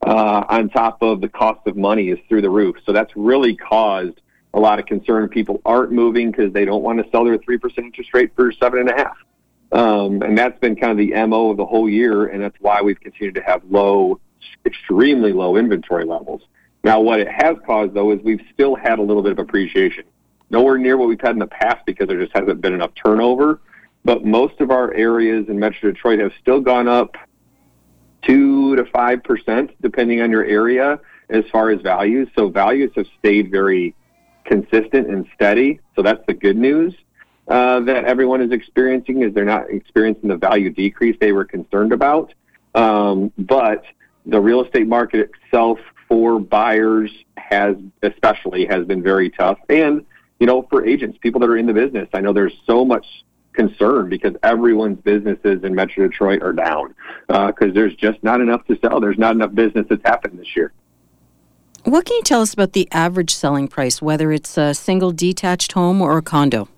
Uh, 0.05 0.45
on 0.51 0.69
top 0.69 1.01
of 1.01 1.23
the 1.23 1.29
cost 1.29 1.67
of 1.67 1.79
money 1.79 2.11
is 2.11 2.19
through 2.29 2.43
the 2.43 2.51
roof. 2.51 2.77
So 2.85 2.93
that's 2.93 3.11
really 3.17 3.57
caused 3.57 4.21
a 4.53 4.61
lot 4.61 4.79
of 4.79 4.85
concern. 4.85 5.31
People 5.31 5.63
aren't 5.65 5.93
moving 5.93 6.31
because 6.31 6.53
they 6.53 6.67
don't 6.67 6.83
want 6.83 7.03
to 7.03 7.11
sell 7.11 7.25
their 7.25 7.39
3% 7.39 7.79
interest 7.79 8.13
rate 8.13 8.31
for 8.37 8.53
7.5. 8.53 9.13
Um, 9.73 10.21
and 10.21 10.37
that's 10.37 10.59
been 10.61 10.77
kind 10.77 10.93
of 10.93 10.99
the 10.99 11.27
MO 11.27 11.51
of 11.51 11.57
the 11.57 11.65
whole 11.65 11.89
year. 11.89 12.27
And 12.27 12.43
that's 12.43 12.57
why 12.61 12.83
we've 12.83 13.01
continued 13.01 13.35
to 13.37 13.41
have 13.41 13.63
low, 13.71 14.21
extremely 14.67 15.33
low 15.33 15.57
inventory 15.57 16.05
levels. 16.05 16.43
Now, 16.85 17.01
what 17.01 17.21
it 17.21 17.29
has 17.29 17.57
caused, 17.65 17.95
though, 17.95 18.13
is 18.13 18.21
we've 18.23 18.45
still 18.53 18.75
had 18.75 18.99
a 18.99 19.03
little 19.03 19.23
bit 19.23 19.33
of 19.33 19.39
appreciation. 19.39 20.05
Nowhere 20.51 20.77
near 20.77 20.99
what 20.99 21.09
we've 21.09 21.21
had 21.21 21.31
in 21.31 21.39
the 21.39 21.47
past 21.47 21.87
because 21.87 22.09
there 22.09 22.21
just 22.21 22.37
hasn't 22.37 22.61
been 22.61 22.75
enough 22.75 22.93
turnover. 23.03 23.61
But 24.05 24.23
most 24.23 24.61
of 24.61 24.71
our 24.71 24.93
areas 24.93 25.47
in 25.49 25.59
Metro 25.59 25.91
Detroit 25.91 26.19
have 26.19 26.33
still 26.43 26.61
gone 26.61 26.89
up 26.89 27.17
two 28.27 28.77
to 28.77 28.85
five 28.87 29.23
percent, 29.23 29.71
depending 29.81 30.21
on 30.21 30.31
your 30.31 30.45
area, 30.45 31.01
as 31.31 31.45
far 31.51 31.71
as 31.71 31.81
values. 31.81 32.29
So 32.37 32.49
values 32.49 32.93
have 32.97 33.07
stayed 33.19 33.51
very 33.51 33.95
consistent 34.45 35.09
and 35.09 35.27
steady. 35.35 35.81
So 35.97 36.03
that's 36.03 36.25
the 36.27 36.35
good 36.35 36.57
news 36.57 36.95
uh, 37.49 37.81
that 37.81 38.05
everyone 38.05 38.41
is 38.41 38.53
experiencing 38.53 39.23
is 39.23 39.35
they're 39.35 39.45
not 39.45 39.71
experiencing 39.71 40.29
the 40.29 40.37
value 40.37 40.71
decrease 40.71 41.17
they 41.21 41.33
were 41.33 41.45
concerned 41.45 41.93
about. 41.93 42.33
Um, 42.75 43.33
but 43.39 43.85
the 44.27 44.41
real 44.41 44.65
estate 44.65 44.87
market 44.87 45.31
itself 45.31 45.79
for 46.09 46.41
buyers 46.41 47.11
has 47.37 47.77
especially 48.03 48.67
has 48.67 48.85
been 48.87 49.03
very 49.03 49.31
tough. 49.31 49.59
And, 49.69 50.05
you 50.41 50.47
know, 50.47 50.67
for 50.71 50.85
agents, 50.85 51.19
people 51.21 51.41
that 51.41 51.49
are 51.49 51.57
in 51.57 51.67
the 51.67 51.75
business, 51.75 52.09
I 52.13 52.21
know 52.21 52.33
there's 52.33 52.57
so 52.67 52.85
much 52.85 53.07
concern 53.55 54.09
because 54.09 54.35
everyone's 54.43 55.01
businesses 55.01 55.65
in 55.65 55.75
Metro 55.75 56.09
Detroit 56.09 56.43
are 56.43 56.53
down 56.53 56.95
because 57.29 57.71
uh, 57.71 57.75
there's 57.75 57.95
just 57.95 58.23
not 58.23 58.41
enough 58.41 58.67
to 58.67 58.79
sell. 58.81 59.01
There's 59.01 59.19
not 59.19 59.35
enough 59.35 59.55
business 59.55 59.87
that's 59.89 60.03
happened 60.05 60.39
this 60.39 60.55
year. 60.55 60.73
What 61.85 62.07
can 62.07 62.17
you 62.17 62.23
tell 62.23 62.41
us 62.41 62.55
about 62.55 62.73
the 62.73 62.89
average 62.93 63.35
selling 63.35 63.69
price, 63.69 64.01
whether 64.01 64.33
it's 64.33 64.57
a 64.57 64.75
single 64.75 65.13
detached 65.13 65.73
home 65.73 66.01
or 66.01 66.17
a 66.17 66.23
condo? 66.23 66.69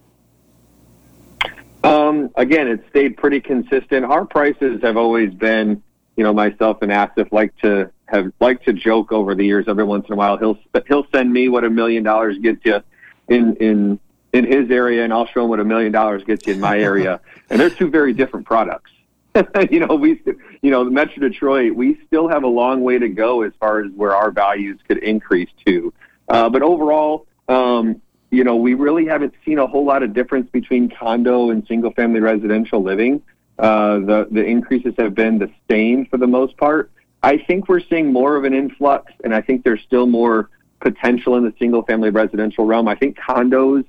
Um, 1.84 2.30
again, 2.34 2.66
it's 2.66 2.88
stayed 2.88 3.16
pretty 3.16 3.40
consistent. 3.40 4.04
Our 4.04 4.24
prices 4.24 4.82
have 4.82 4.96
always 4.96 5.32
been, 5.32 5.82
you 6.16 6.24
know, 6.24 6.32
myself 6.32 6.82
and 6.82 6.90
Asif 6.90 7.30
like 7.30 7.56
to 7.58 7.90
have 8.06 8.32
like 8.40 8.64
to 8.64 8.72
joke 8.72 9.12
over 9.12 9.36
the 9.36 9.44
years. 9.44 9.66
Every 9.68 9.84
once 9.84 10.06
in 10.08 10.14
a 10.14 10.16
while, 10.16 10.36
he'll 10.36 10.58
he'll 10.88 11.06
send 11.14 11.32
me 11.32 11.48
what 11.48 11.62
a 11.62 11.70
million 11.70 12.02
dollars 12.02 12.38
gets 12.38 12.64
you 12.64 12.82
in 13.28 13.54
in 13.56 14.00
in 14.36 14.44
his 14.44 14.70
area, 14.70 15.02
and 15.02 15.12
I'll 15.12 15.26
show 15.26 15.44
him 15.44 15.48
what 15.48 15.60
a 15.60 15.64
million 15.64 15.92
dollars 15.92 16.22
gets 16.24 16.46
you 16.46 16.54
in 16.54 16.60
my 16.60 16.78
area. 16.78 17.20
and 17.50 17.58
they're 17.58 17.70
two 17.70 17.90
very 17.90 18.12
different 18.12 18.46
products. 18.46 18.90
you 19.70 19.80
know, 19.80 19.94
we, 19.94 20.22
you 20.62 20.70
know, 20.70 20.84
the 20.84 20.90
Metro 20.90 21.28
Detroit, 21.28 21.74
we 21.74 21.98
still 22.06 22.28
have 22.28 22.42
a 22.42 22.48
long 22.48 22.82
way 22.82 22.98
to 22.98 23.08
go 23.08 23.42
as 23.42 23.52
far 23.58 23.80
as 23.80 23.90
where 23.92 24.14
our 24.14 24.30
values 24.30 24.78
could 24.86 24.98
increase 24.98 25.50
to. 25.66 25.92
Uh, 26.28 26.48
but 26.48 26.62
overall, 26.62 27.26
um, 27.48 28.00
you 28.30 28.44
know, 28.44 28.56
we 28.56 28.74
really 28.74 29.06
haven't 29.06 29.34
seen 29.44 29.58
a 29.58 29.66
whole 29.66 29.84
lot 29.84 30.02
of 30.02 30.12
difference 30.12 30.50
between 30.50 30.90
condo 30.90 31.50
and 31.50 31.66
single 31.66 31.92
family 31.92 32.20
residential 32.20 32.82
living. 32.82 33.22
Uh, 33.58 33.98
the, 34.00 34.28
the 34.30 34.44
increases 34.44 34.94
have 34.98 35.14
been 35.14 35.38
the 35.38 35.50
same 35.70 36.04
for 36.06 36.18
the 36.18 36.26
most 36.26 36.56
part. 36.56 36.90
I 37.22 37.38
think 37.38 37.68
we're 37.68 37.80
seeing 37.80 38.12
more 38.12 38.36
of 38.36 38.44
an 38.44 38.52
influx, 38.52 39.12
and 39.24 39.34
I 39.34 39.40
think 39.40 39.64
there's 39.64 39.82
still 39.82 40.06
more 40.06 40.50
potential 40.80 41.36
in 41.36 41.44
the 41.44 41.54
single 41.58 41.82
family 41.82 42.10
residential 42.10 42.66
realm. 42.66 42.88
I 42.88 42.94
think 42.94 43.16
condos, 43.16 43.84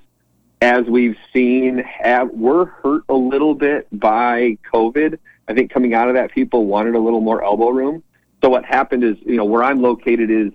as 0.61 0.85
we've 0.85 1.17
seen, 1.33 1.79
have 1.79 2.29
were 2.31 2.65
hurt 2.65 3.03
a 3.09 3.13
little 3.13 3.53
bit 3.53 3.87
by 3.91 4.57
COVID. 4.73 5.19
I 5.47 5.53
think 5.53 5.71
coming 5.71 5.93
out 5.93 6.09
of 6.09 6.15
that, 6.15 6.31
people 6.31 6.65
wanted 6.65 6.95
a 6.95 6.99
little 6.99 7.21
more 7.21 7.43
elbow 7.43 7.69
room. 7.69 8.03
So 8.43 8.49
what 8.49 8.65
happened 8.65 9.03
is, 9.03 9.17
you 9.25 9.35
know, 9.35 9.45
where 9.45 9.63
I'm 9.63 9.81
located 9.81 10.29
is 10.29 10.51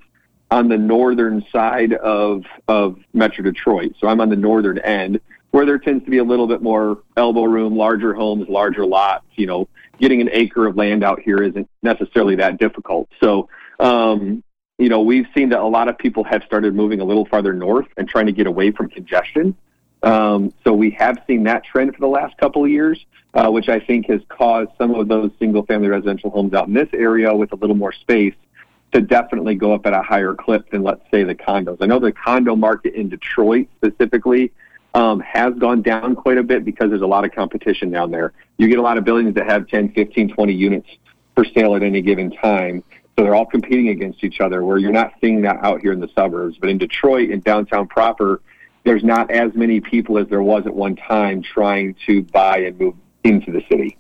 on 0.50 0.68
the 0.68 0.76
northern 0.76 1.44
side 1.50 1.94
of 1.94 2.44
of 2.68 2.98
Metro 3.12 3.42
Detroit. 3.42 3.94
So 3.98 4.08
I'm 4.08 4.20
on 4.20 4.28
the 4.28 4.36
northern 4.36 4.78
end 4.78 5.20
where 5.50 5.66
there 5.66 5.78
tends 5.78 6.04
to 6.04 6.10
be 6.10 6.18
a 6.18 6.24
little 6.24 6.46
bit 6.46 6.62
more 6.62 7.02
elbow 7.16 7.44
room, 7.44 7.76
larger 7.76 8.14
homes, 8.14 8.48
larger 8.48 8.84
lots. 8.84 9.24
You 9.36 9.46
know, 9.46 9.68
getting 9.98 10.20
an 10.20 10.28
acre 10.32 10.66
of 10.66 10.76
land 10.76 11.04
out 11.04 11.20
here 11.20 11.42
isn't 11.42 11.68
necessarily 11.82 12.36
that 12.36 12.58
difficult. 12.58 13.08
So, 13.22 13.48
um, 13.78 14.42
you 14.78 14.88
know, 14.88 15.02
we've 15.02 15.26
seen 15.34 15.50
that 15.50 15.60
a 15.60 15.66
lot 15.66 15.88
of 15.88 15.96
people 15.96 16.24
have 16.24 16.42
started 16.44 16.74
moving 16.74 17.00
a 17.00 17.04
little 17.04 17.24
farther 17.26 17.52
north 17.52 17.86
and 17.96 18.08
trying 18.08 18.26
to 18.26 18.32
get 18.32 18.46
away 18.46 18.72
from 18.72 18.88
congestion. 18.88 19.56
Um, 20.02 20.52
so 20.64 20.72
we 20.72 20.90
have 20.90 21.18
seen 21.26 21.44
that 21.44 21.64
trend 21.64 21.94
for 21.94 22.00
the 22.00 22.08
last 22.08 22.36
couple 22.38 22.64
of 22.64 22.70
years, 22.70 23.04
uh, 23.34 23.50
which 23.50 23.68
I 23.68 23.78
think 23.78 24.08
has 24.08 24.20
caused 24.28 24.70
some 24.76 24.94
of 24.94 25.08
those 25.08 25.30
single-family 25.38 25.88
residential 25.88 26.30
homes 26.30 26.54
out 26.54 26.66
in 26.66 26.74
this 26.74 26.88
area 26.92 27.34
with 27.34 27.52
a 27.52 27.56
little 27.56 27.76
more 27.76 27.92
space 27.92 28.34
to 28.92 29.00
definitely 29.00 29.54
go 29.54 29.72
up 29.72 29.86
at 29.86 29.94
a 29.94 30.02
higher 30.02 30.34
clip 30.34 30.70
than, 30.70 30.82
let's 30.82 31.02
say, 31.10 31.24
the 31.24 31.34
condos. 31.34 31.78
I 31.80 31.86
know 31.86 31.98
the 31.98 32.12
condo 32.12 32.56
market 32.56 32.94
in 32.94 33.08
Detroit 33.08 33.68
specifically 33.76 34.52
um, 34.94 35.20
has 35.20 35.54
gone 35.54 35.82
down 35.82 36.14
quite 36.14 36.36
a 36.36 36.42
bit 36.42 36.64
because 36.64 36.90
there's 36.90 37.02
a 37.02 37.06
lot 37.06 37.24
of 37.24 37.32
competition 37.32 37.90
down 37.90 38.10
there. 38.10 38.32
You 38.58 38.68
get 38.68 38.78
a 38.78 38.82
lot 38.82 38.98
of 38.98 39.04
buildings 39.04 39.34
that 39.36 39.48
have 39.48 39.66
10, 39.68 39.92
15, 39.92 40.34
20 40.34 40.52
units 40.52 40.88
for 41.34 41.44
sale 41.44 41.74
at 41.74 41.82
any 41.82 42.02
given 42.02 42.30
time. 42.30 42.84
So 43.16 43.24
they're 43.24 43.34
all 43.34 43.46
competing 43.46 43.88
against 43.88 44.24
each 44.24 44.40
other, 44.40 44.64
where 44.64 44.78
you're 44.78 44.92
not 44.92 45.12
seeing 45.20 45.42
that 45.42 45.56
out 45.62 45.80
here 45.80 45.92
in 45.92 46.00
the 46.00 46.08
suburbs. 46.14 46.58
But 46.58 46.70
in 46.70 46.78
Detroit, 46.78 47.30
in 47.30 47.40
downtown 47.40 47.86
proper, 47.86 48.40
there's 48.84 49.04
not 49.04 49.30
as 49.30 49.54
many 49.54 49.80
people 49.80 50.18
as 50.18 50.28
there 50.28 50.42
was 50.42 50.66
at 50.66 50.74
one 50.74 50.96
time 50.96 51.42
trying 51.42 51.94
to 52.06 52.22
buy 52.22 52.58
and 52.58 52.78
move 52.78 52.94
into 53.24 53.52
the 53.52 53.62
city. 53.68 53.96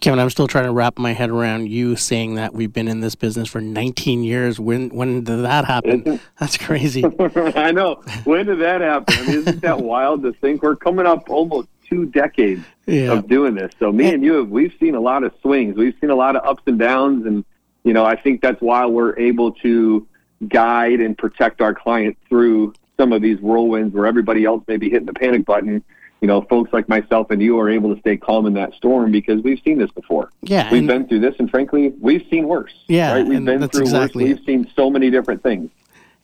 Kevin, 0.00 0.18
I'm 0.18 0.30
still 0.30 0.46
trying 0.46 0.64
to 0.64 0.72
wrap 0.72 0.98
my 0.98 1.12
head 1.12 1.28
around 1.28 1.68
you 1.68 1.94
saying 1.94 2.36
that 2.36 2.54
we've 2.54 2.72
been 2.72 2.88
in 2.88 3.00
this 3.00 3.14
business 3.14 3.50
for 3.50 3.60
19 3.60 4.24
years. 4.24 4.58
When 4.58 4.88
when 4.88 5.24
did 5.24 5.44
that 5.44 5.66
happen? 5.66 6.18
That's 6.40 6.56
crazy. 6.56 7.04
I 7.54 7.70
know. 7.70 8.02
When 8.24 8.46
did 8.46 8.60
that 8.60 8.80
happen? 8.80 9.14
I 9.14 9.26
mean, 9.26 9.36
isn't 9.40 9.60
that 9.60 9.78
wild 9.82 10.22
to 10.22 10.32
think 10.32 10.62
we're 10.62 10.76
coming 10.76 11.04
up 11.04 11.28
almost 11.28 11.68
two 11.86 12.06
decades 12.06 12.64
yeah. 12.86 13.12
of 13.12 13.28
doing 13.28 13.54
this? 13.54 13.72
So 13.78 13.92
me 13.92 14.14
and, 14.14 14.24
you, 14.24 14.34
have, 14.34 14.48
we've 14.48 14.72
seen 14.80 14.94
a 14.94 15.00
lot 15.00 15.22
of 15.22 15.34
swings. 15.42 15.76
We've 15.76 15.94
seen 16.00 16.08
a 16.08 16.14
lot 16.14 16.34
of 16.34 16.46
ups 16.46 16.62
and 16.64 16.78
downs, 16.78 17.26
and 17.26 17.44
you 17.84 17.92
know, 17.92 18.06
I 18.06 18.16
think 18.16 18.40
that's 18.40 18.62
why 18.62 18.86
we're 18.86 19.18
able 19.18 19.52
to 19.52 20.08
guide 20.48 21.00
and 21.00 21.16
protect 21.18 21.60
our 21.60 21.74
clients 21.74 22.18
through 22.30 22.72
some 23.00 23.14
of 23.14 23.22
these 23.22 23.38
whirlwinds 23.38 23.94
where 23.94 24.06
everybody 24.06 24.44
else 24.44 24.62
may 24.68 24.76
be 24.76 24.90
hitting 24.90 25.06
the 25.06 25.14
panic 25.14 25.46
button 25.46 25.82
you 26.20 26.26
know, 26.26 26.42
folks 26.42 26.72
like 26.72 26.88
myself 26.88 27.30
and 27.30 27.40
you 27.40 27.58
are 27.58 27.70
able 27.70 27.94
to 27.94 28.00
stay 28.00 28.16
calm 28.16 28.46
in 28.46 28.52
that 28.54 28.74
storm 28.74 29.10
because 29.10 29.42
we've 29.42 29.60
seen 29.64 29.78
this 29.78 29.90
before. 29.90 30.30
Yeah, 30.42 30.70
we've 30.70 30.86
been 30.86 31.08
through 31.08 31.20
this, 31.20 31.34
and 31.38 31.50
frankly, 31.50 31.94
we've 31.98 32.26
seen 32.30 32.46
worse. 32.46 32.72
Yeah, 32.88 33.14
right? 33.14 33.26
we've 33.26 33.42
been 33.44 33.66
through 33.68 33.82
exactly 33.82 34.24
worse. 34.24 34.36
We've 34.36 34.44
seen 34.44 34.70
so 34.76 34.90
many 34.90 35.10
different 35.10 35.42
things. 35.42 35.70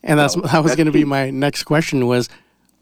And 0.03 0.19
that's 0.19 0.35
so, 0.35 0.41
that 0.43 0.63
was 0.63 0.77
going 0.77 0.87
to 0.87 0.93
be 0.93 1.05
my 1.05 1.31
next 1.31 1.65
question 1.65 2.07
was 2.07 2.29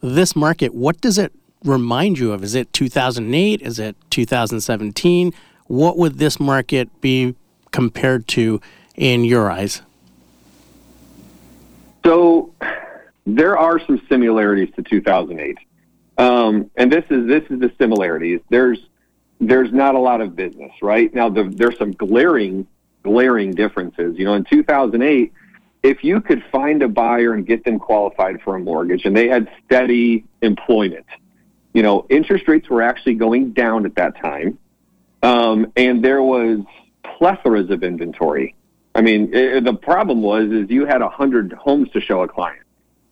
this 0.01 0.35
market. 0.35 0.75
What 0.75 1.01
does 1.01 1.17
it 1.17 1.33
remind 1.65 2.19
you 2.19 2.33
of? 2.33 2.43
Is 2.43 2.55
it 2.55 2.73
2008? 2.73 3.63
Is 3.63 3.79
it 3.79 3.97
2017? 4.11 5.33
What 5.69 5.97
would 5.97 6.19
this 6.19 6.41
market 6.41 7.01
be 7.01 7.37
compared 7.71 8.27
to 8.29 8.61
in 8.97 9.25
your 9.25 9.51
eyes? 9.51 9.83
So 12.05 12.53
there 13.27 13.59
are 13.59 13.81
some 13.87 14.01
similarities 14.09 14.73
to 14.77 14.83
2008. 14.83 15.59
Um, 16.17 16.71
and 16.77 16.93
this 16.93 17.05
is 17.11 17.27
this 17.27 17.43
is 17.51 17.61
the 17.61 17.73
similarities. 17.79 18.41
There's 18.51 18.79
there's 19.41 19.73
not 19.73 19.95
a 19.95 19.99
lot 19.99 20.21
of 20.21 20.37
business 20.37 20.71
right 20.81 21.13
now. 21.13 21.29
The, 21.29 21.45
there's 21.45 21.77
some 21.79 21.93
glaring 21.93 22.67
glaring 23.03 23.53
differences. 23.53 24.17
You 24.19 24.25
know, 24.25 24.35
in 24.35 24.45
2008, 24.45 25.33
if 25.83 26.05
you 26.05 26.21
could 26.21 26.43
find 26.53 26.83
a 26.83 26.89
buyer 26.89 27.35
and 27.35 27.47
get 27.47 27.65
them 27.65 27.79
qualified 27.79 28.41
for 28.43 28.57
a 28.57 28.61
mortgage, 28.61 29.05
and 29.05 29.17
they 29.17 29.29
had 29.29 29.51
steady 29.65 30.25
employment, 30.41 31.07
you 31.73 31.83
know, 31.83 32.07
interest 32.09 32.47
rates 32.49 32.69
were 32.69 32.83
actually 32.83 33.15
going 33.15 33.53
down 33.53 33.85
at 33.85 33.97
that 33.97 34.17
time, 34.21 34.59
um, 35.23 35.73
and 35.77 36.05
there 36.05 36.23
was 36.23 36.61
plethoras 37.05 37.71
of 37.71 37.83
inventory. 37.83 38.55
I 38.95 39.03
mean, 39.03 39.35
it, 39.35 39.65
the 39.65 39.75
problem 39.75 40.23
was 40.23 40.51
is 40.53 40.71
you 40.71 40.87
had 40.87 41.03
a 41.03 41.09
hundred 41.09 41.53
homes 41.53 41.91
to 41.93 42.01
show 42.01 42.23
a 42.23 42.29
client. 42.29 42.64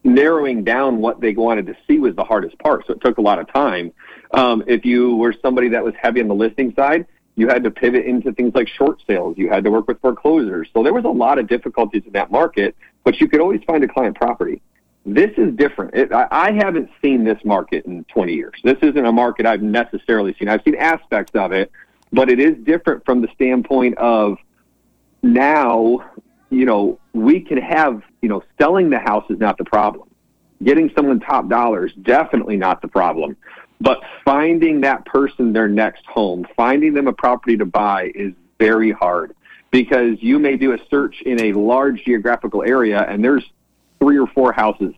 Narrowing 0.05 0.65
down 0.65 0.99
what 0.99 1.21
they 1.21 1.33
wanted 1.35 1.67
to 1.67 1.77
see 1.87 1.99
was 1.99 2.15
the 2.17 2.25
hardest 2.25 2.59
part, 2.59 2.87
so 2.87 2.95
it 2.95 3.01
took 3.01 3.19
a 3.19 3.21
lot 3.21 3.39
of 3.39 3.53
time. 3.53 3.93
Um, 4.33 4.65
if 4.67 4.85
you 4.85 5.17
were 5.17 5.35
somebody 5.43 5.69
that 5.71 5.85
was 5.85 5.95
heavy 6.01 6.21
on 6.21 6.29
the 6.29 6.35
listing 6.35 6.75
side, 6.75 7.07
you 7.37 7.49
had 7.49 7.65
to 7.65 7.71
pivot 7.71 8.05
into 8.05 8.33
things 8.33 8.55
like 8.55 8.69
short 8.69 9.03
sales. 9.07 9.39
You 9.39 9.49
had 9.49 9.65
to 9.65 9.71
work 9.71 9.89
with 9.89 10.01
foreclosures. 10.01 10.69
So 10.75 10.83
there 10.83 10.93
was 10.93 11.05
a 11.05 11.09
lot 11.09 11.39
of 11.39 11.47
difficulties 11.47 12.03
in 12.05 12.13
that 12.13 12.31
market, 12.31 12.77
but 13.05 13.21
you 13.21 13.29
could 13.29 13.41
always 13.41 13.63
find 13.65 13.83
a 13.85 13.89
client 13.89 14.17
property. 14.17 14.61
This 15.05 15.31
is 15.37 15.55
different. 15.57 15.95
It, 15.95 16.13
I, 16.13 16.29
I 16.31 16.53
haven't 16.53 16.91
seen 17.03 17.25
this 17.25 17.39
market 17.45 17.87
in 17.87 18.05
20 18.05 18.35
years. 18.35 18.55
This 18.63 18.79
isn't 18.83 19.05
a 19.05 19.13
market 19.13 19.47
I've 19.47 19.63
necessarily 19.63 20.35
seen. 20.39 20.49
I've 20.49 20.63
seen 20.63 20.77
aspects 20.77 21.33
of 21.35 21.53
it, 21.53 21.73
but 22.13 22.29
it 22.29 22.39
is 22.39 22.57
different 22.65 23.05
from 23.05 23.21
the 23.21 23.29
standpoint 23.35 23.99
of 23.99 24.39
now, 25.23 26.05
you 26.53 26.67
know, 26.67 26.99
we 27.15 27.41
can 27.41 27.57
have, 27.57 28.03
you 28.21 28.29
know, 28.29 28.43
selling 28.61 28.91
the 28.91 28.99
house 28.99 29.25
is 29.31 29.39
not 29.39 29.57
the 29.57 29.65
problem. 29.65 30.09
Getting 30.63 30.91
someone 30.95 31.19
top 31.19 31.49
dollars 31.49 31.93
definitely 32.03 32.57
not 32.57 32.83
the 32.83 32.89
problem. 32.89 33.37
But 33.81 34.01
finding 34.25 34.83
that 34.83 35.05
person 35.07 35.53
their 35.53 35.67
next 35.67 36.05
home, 36.07 36.47
finding 36.55 36.95
them 36.95 37.09
a 37.09 37.13
property 37.13 37.57
to 37.57 37.65
buy 37.65 38.13
is 38.15 38.33
very 38.61 38.93
hard 38.93 39.35
because 39.71 40.19
you 40.21 40.39
may 40.39 40.57
do 40.57 40.73
a 40.73 40.79
search 40.91 41.23
in 41.23 41.41
a 41.41 41.53
large 41.55 42.05
geographical 42.05 42.63
area 42.63 43.01
and 43.09 43.25
there's 43.25 43.45
three 43.99 44.19
or 44.19 44.27
four 44.29 44.53
houses 44.53 44.95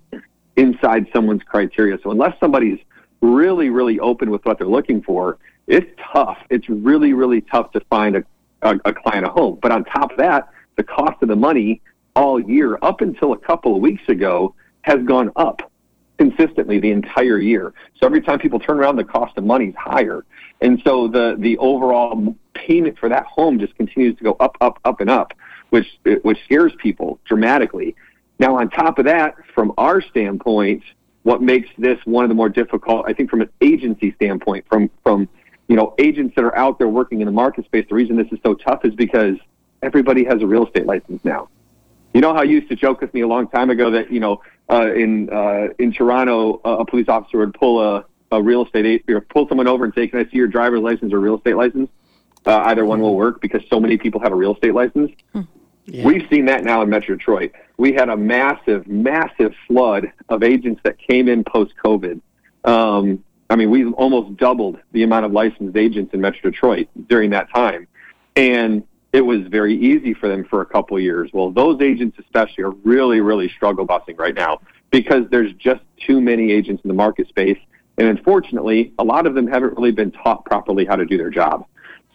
inside 0.56 1.06
someone's 1.14 1.42
criteria. 1.44 1.98
So 2.02 2.10
unless 2.10 2.38
somebody's 2.40 2.80
really, 3.20 3.70
really 3.70 4.00
open 4.00 4.30
with 4.30 4.44
what 4.44 4.58
they're 4.58 4.66
looking 4.66 5.02
for, 5.02 5.38
it's 5.66 5.90
tough. 6.12 6.38
It's 6.50 6.68
really, 6.68 7.12
really 7.12 7.40
tough 7.40 7.70
to 7.72 7.80
find 7.88 8.16
a, 8.16 8.24
a, 8.62 8.74
a 8.84 8.92
client 8.92 9.24
a 9.24 9.30
home. 9.30 9.58
But 9.62 9.72
on 9.72 9.84
top 9.84 10.10
of 10.10 10.18
that, 10.18 10.48
the 10.76 10.82
cost 10.82 11.22
of 11.22 11.28
the 11.28 11.36
money 11.36 11.80
all 12.16 12.40
year, 12.40 12.78
up 12.82 13.00
until 13.00 13.32
a 13.32 13.38
couple 13.38 13.74
of 13.74 13.82
weeks 13.82 14.02
ago, 14.08 14.54
has 14.82 15.02
gone 15.04 15.30
up 15.36 15.70
consistently 16.18 16.78
the 16.78 16.90
entire 16.90 17.38
year. 17.38 17.72
So 18.00 18.06
every 18.06 18.20
time 18.20 18.38
people 18.38 18.60
turn 18.60 18.78
around, 18.78 18.96
the 18.96 19.04
cost 19.04 19.36
of 19.36 19.44
money 19.44 19.66
is 19.66 19.74
higher. 19.76 20.24
And 20.60 20.80
so 20.84 21.08
the, 21.08 21.36
the 21.38 21.58
overall 21.58 22.36
payment 22.54 22.98
for 22.98 23.08
that 23.08 23.26
home 23.26 23.58
just 23.58 23.74
continues 23.76 24.16
to 24.18 24.24
go 24.24 24.36
up, 24.38 24.56
up, 24.60 24.78
up, 24.84 25.00
and 25.00 25.10
up, 25.10 25.32
which, 25.70 25.86
which 26.22 26.38
scares 26.44 26.72
people 26.78 27.18
dramatically. 27.24 27.96
Now, 28.38 28.58
on 28.58 28.70
top 28.70 28.98
of 28.98 29.06
that, 29.06 29.34
from 29.54 29.72
our 29.76 30.00
standpoint, 30.00 30.82
what 31.24 31.42
makes 31.42 31.68
this 31.78 31.98
one 32.04 32.24
of 32.24 32.28
the 32.28 32.34
more 32.34 32.48
difficult, 32.48 33.06
I 33.08 33.12
think, 33.12 33.30
from 33.30 33.40
an 33.40 33.50
agency 33.60 34.12
standpoint, 34.14 34.66
from, 34.68 34.90
from 35.02 35.28
you 35.68 35.76
know, 35.76 35.94
agents 35.98 36.34
that 36.36 36.44
are 36.44 36.56
out 36.56 36.78
there 36.78 36.88
working 36.88 37.20
in 37.20 37.26
the 37.26 37.32
market 37.32 37.64
space, 37.64 37.86
the 37.88 37.94
reason 37.94 38.16
this 38.16 38.26
is 38.30 38.38
so 38.44 38.54
tough 38.54 38.84
is 38.84 38.94
because 38.94 39.36
everybody 39.84 40.24
has 40.24 40.42
a 40.42 40.46
real 40.46 40.66
estate 40.66 40.86
license 40.86 41.24
now. 41.24 41.48
You 42.14 42.20
know 42.20 42.34
how 42.34 42.42
you 42.42 42.56
used 42.56 42.68
to 42.68 42.76
joke 42.76 43.00
with 43.00 43.12
me 43.12 43.20
a 43.22 43.28
long 43.28 43.48
time 43.48 43.70
ago 43.70 43.90
that 43.90 44.10
you 44.10 44.20
know 44.20 44.40
uh, 44.70 44.92
in 44.92 45.30
uh, 45.30 45.68
in 45.78 45.92
Toronto 45.92 46.60
uh, 46.64 46.78
a 46.78 46.86
police 46.86 47.08
officer 47.08 47.38
would 47.38 47.54
pull 47.54 47.80
a, 47.82 48.04
a 48.30 48.42
real 48.42 48.64
estate 48.64 49.04
or 49.08 49.20
pull 49.20 49.48
someone 49.48 49.68
over 49.68 49.84
and 49.84 49.92
say, 49.94 50.06
"Can 50.06 50.20
I 50.20 50.24
see 50.24 50.36
your 50.36 50.48
driver's 50.48 50.80
license 50.80 51.12
or 51.12 51.20
real 51.20 51.36
estate 51.36 51.56
license?" 51.56 51.90
Uh, 52.46 52.62
either 52.66 52.84
one 52.84 53.00
will 53.00 53.16
work 53.16 53.40
because 53.40 53.62
so 53.70 53.80
many 53.80 53.96
people 53.96 54.20
have 54.20 54.32
a 54.32 54.36
real 54.36 54.54
estate 54.54 54.74
license. 54.74 55.10
Hmm. 55.32 55.42
Yeah. 55.86 56.06
We've 56.06 56.26
seen 56.30 56.46
that 56.46 56.64
now 56.64 56.82
in 56.82 56.88
Metro 56.88 57.16
Detroit. 57.16 57.52
We 57.76 57.92
had 57.92 58.08
a 58.08 58.16
massive, 58.16 58.86
massive 58.86 59.54
flood 59.66 60.10
of 60.28 60.42
agents 60.42 60.80
that 60.84 60.98
came 60.98 61.28
in 61.28 61.44
post 61.44 61.74
COVID. 61.82 62.20
Um, 62.64 63.22
I 63.50 63.56
mean, 63.56 63.70
we've 63.70 63.92
almost 63.94 64.36
doubled 64.38 64.78
the 64.92 65.02
amount 65.02 65.26
of 65.26 65.32
licensed 65.32 65.76
agents 65.76 66.14
in 66.14 66.20
Metro 66.20 66.50
Detroit 66.50 66.88
during 67.08 67.30
that 67.30 67.52
time. 67.52 67.86
And 68.36 68.84
it 69.14 69.24
was 69.24 69.46
very 69.46 69.76
easy 69.76 70.12
for 70.12 70.28
them 70.28 70.44
for 70.44 70.60
a 70.60 70.66
couple 70.66 70.98
years. 70.98 71.30
Well, 71.32 71.52
those 71.52 71.80
agents 71.80 72.18
especially 72.18 72.64
are 72.64 72.72
really, 72.82 73.20
really 73.20 73.48
struggle 73.48 73.86
busing 73.86 74.18
right 74.18 74.34
now 74.34 74.60
because 74.90 75.22
there's 75.30 75.52
just 75.52 75.82
too 76.04 76.20
many 76.20 76.50
agents 76.50 76.82
in 76.82 76.88
the 76.88 76.94
market 76.94 77.28
space. 77.28 77.58
And 77.96 78.08
unfortunately, 78.08 78.92
a 78.98 79.04
lot 79.04 79.28
of 79.28 79.36
them 79.36 79.46
haven't 79.46 79.76
really 79.76 79.92
been 79.92 80.10
taught 80.10 80.44
properly 80.44 80.84
how 80.84 80.96
to 80.96 81.04
do 81.06 81.16
their 81.16 81.30
job. 81.30 81.64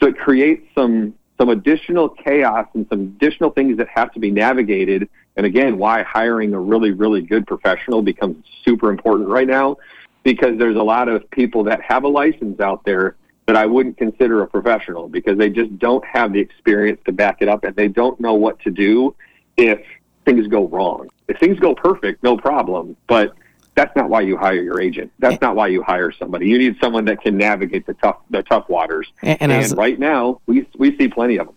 So 0.02 0.10
it 0.10 0.18
creates 0.18 0.68
some 0.76 1.14
some 1.40 1.48
additional 1.48 2.10
chaos 2.10 2.68
and 2.74 2.86
some 2.90 3.00
additional 3.00 3.52
things 3.52 3.78
that 3.78 3.88
have 3.88 4.12
to 4.12 4.20
be 4.20 4.30
navigated. 4.30 5.08
And 5.38 5.46
again, 5.46 5.78
why 5.78 6.04
hiring 6.04 6.54
a 6.54 6.60
really, 6.60 6.92
really 6.92 7.22
good 7.22 7.48
professional 7.48 8.02
becomes 8.02 8.44
super 8.66 8.90
important 8.92 9.30
right 9.30 9.48
now 9.48 9.78
because 10.24 10.58
there's 10.58 10.76
a 10.76 10.84
lot 10.84 11.08
of 11.08 11.32
people 11.32 11.64
that 11.64 11.82
have 11.82 12.04
a 12.04 12.10
license 12.10 12.60
out 12.60 12.84
there 12.84 13.16
that 13.50 13.58
I 13.58 13.66
wouldn't 13.66 13.98
consider 13.98 14.44
a 14.44 14.48
professional 14.48 15.10
because 15.10 15.36
they 15.40 15.50
just 15.50 15.76
don't 15.80 16.06
have 16.06 16.34
the 16.34 16.40
experience 16.40 17.02
to 17.06 17.12
back 17.12 17.38
it 17.42 17.48
up 17.48 17.64
and 17.64 17.76
they 17.76 17.88
don't 17.88 18.20
know 18.20 18.36
what 18.36 18.60
to 18.60 18.70
do 18.70 19.16
if 19.58 19.80
things 20.24 20.46
go 20.46 20.68
wrong. 20.68 21.10
If 21.28 21.40
things 21.40 21.60
go 21.60 21.74
perfect, 21.74 22.22
no 22.22 22.38
problem. 22.38 22.96
But 23.08 23.34
that's 23.74 23.96
not 23.96 24.08
why 24.08 24.22
you 24.22 24.38
hire 24.38 24.62
your 24.62 24.80
agent. 24.80 25.12
That's 25.18 25.42
not 25.42 25.56
why 25.56 25.70
you 25.70 25.82
hire 25.82 26.12
somebody. 26.12 26.48
You 26.48 26.60
need 26.60 26.78
someone 26.80 27.06
that 27.06 27.24
can 27.24 27.38
navigate 27.38 27.88
the 27.88 27.96
tough 27.96 28.18
the 28.30 28.44
tough 28.44 28.70
waters. 28.70 29.12
And, 29.24 29.42
and, 29.42 29.52
and 29.52 29.76
right 29.76 29.98
now, 29.98 30.42
we 30.46 30.68
we 30.78 30.96
see 30.96 31.08
plenty 31.08 31.38
of 31.38 31.48
them 31.48 31.56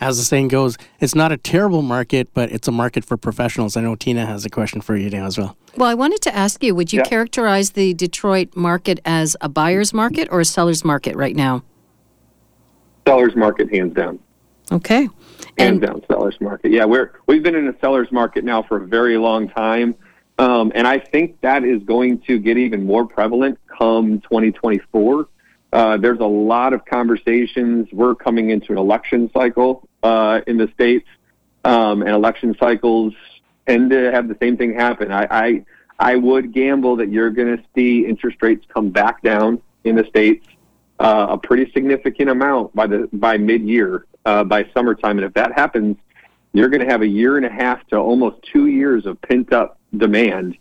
as 0.00 0.16
the 0.16 0.24
saying 0.24 0.48
goes, 0.48 0.76
it's 0.98 1.14
not 1.14 1.30
a 1.30 1.36
terrible 1.36 1.82
market, 1.82 2.32
but 2.32 2.50
it's 2.50 2.66
a 2.66 2.72
market 2.72 3.04
for 3.04 3.16
professionals. 3.16 3.76
I 3.76 3.82
know 3.82 3.94
Tina 3.94 4.26
has 4.26 4.44
a 4.44 4.50
question 4.50 4.80
for 4.80 4.96
you 4.96 5.10
now 5.10 5.26
as 5.26 5.36
well. 5.36 5.56
Well, 5.76 5.88
I 5.88 5.94
wanted 5.94 6.22
to 6.22 6.34
ask 6.34 6.62
you 6.64 6.74
would 6.74 6.92
you 6.92 7.00
yeah. 7.00 7.04
characterize 7.04 7.70
the 7.72 7.94
Detroit 7.94 8.56
market 8.56 9.00
as 9.04 9.36
a 9.40 9.48
buyer's 9.48 9.92
market 9.92 10.28
or 10.30 10.40
a 10.40 10.44
seller's 10.44 10.84
market 10.84 11.14
right 11.16 11.36
now? 11.36 11.62
Seller's 13.06 13.36
market, 13.36 13.72
hands 13.74 13.94
down. 13.94 14.18
Okay. 14.72 15.02
Hands 15.02 15.12
and, 15.58 15.80
down, 15.80 16.02
seller's 16.08 16.40
market. 16.40 16.70
Yeah, 16.72 16.84
we're 16.84 17.12
we've 17.26 17.42
been 17.42 17.54
in 17.54 17.68
a 17.68 17.78
seller's 17.80 18.10
market 18.12 18.44
now 18.44 18.62
for 18.62 18.82
a 18.82 18.86
very 18.86 19.18
long 19.18 19.48
time, 19.48 19.94
um, 20.38 20.70
and 20.74 20.86
I 20.86 20.98
think 20.98 21.40
that 21.40 21.64
is 21.64 21.82
going 21.82 22.20
to 22.20 22.38
get 22.38 22.56
even 22.56 22.86
more 22.86 23.04
prevalent 23.04 23.58
come 23.66 24.20
2024. 24.20 25.28
Uh, 25.72 25.96
there's 25.96 26.18
a 26.18 26.24
lot 26.24 26.72
of 26.72 26.84
conversations. 26.84 27.88
We're 27.92 28.14
coming 28.14 28.50
into 28.50 28.72
an 28.72 28.78
election 28.78 29.30
cycle 29.32 29.88
uh, 30.02 30.40
in 30.46 30.56
the 30.56 30.68
states, 30.74 31.08
um, 31.64 32.02
and 32.02 32.10
election 32.10 32.56
cycles 32.58 33.14
tend 33.66 33.90
to 33.90 34.10
have 34.10 34.28
the 34.28 34.36
same 34.40 34.56
thing 34.56 34.74
happen. 34.74 35.12
I 35.12 35.26
I, 35.30 35.64
I 35.98 36.16
would 36.16 36.52
gamble 36.52 36.96
that 36.96 37.10
you're 37.10 37.30
going 37.30 37.56
to 37.56 37.62
see 37.74 38.06
interest 38.06 38.38
rates 38.42 38.64
come 38.72 38.90
back 38.90 39.22
down 39.22 39.62
in 39.84 39.94
the 39.96 40.04
states 40.04 40.46
uh, 41.00 41.28
a 41.30 41.38
pretty 41.38 41.70
significant 41.72 42.28
amount 42.28 42.74
by 42.74 42.86
the 42.86 43.08
by 43.12 43.38
mid-year, 43.38 44.06
uh, 44.26 44.44
by 44.44 44.68
summertime, 44.74 45.18
and 45.18 45.24
if 45.24 45.34
that 45.34 45.52
happens, 45.52 45.96
you're 46.52 46.68
going 46.68 46.82
to 46.82 46.90
have 46.90 47.02
a 47.02 47.08
year 47.08 47.36
and 47.36 47.46
a 47.46 47.50
half 47.50 47.84
to 47.88 47.96
almost 47.96 48.36
two 48.52 48.66
years 48.66 49.06
of 49.06 49.20
pent-up 49.22 49.78
demand 49.96 50.56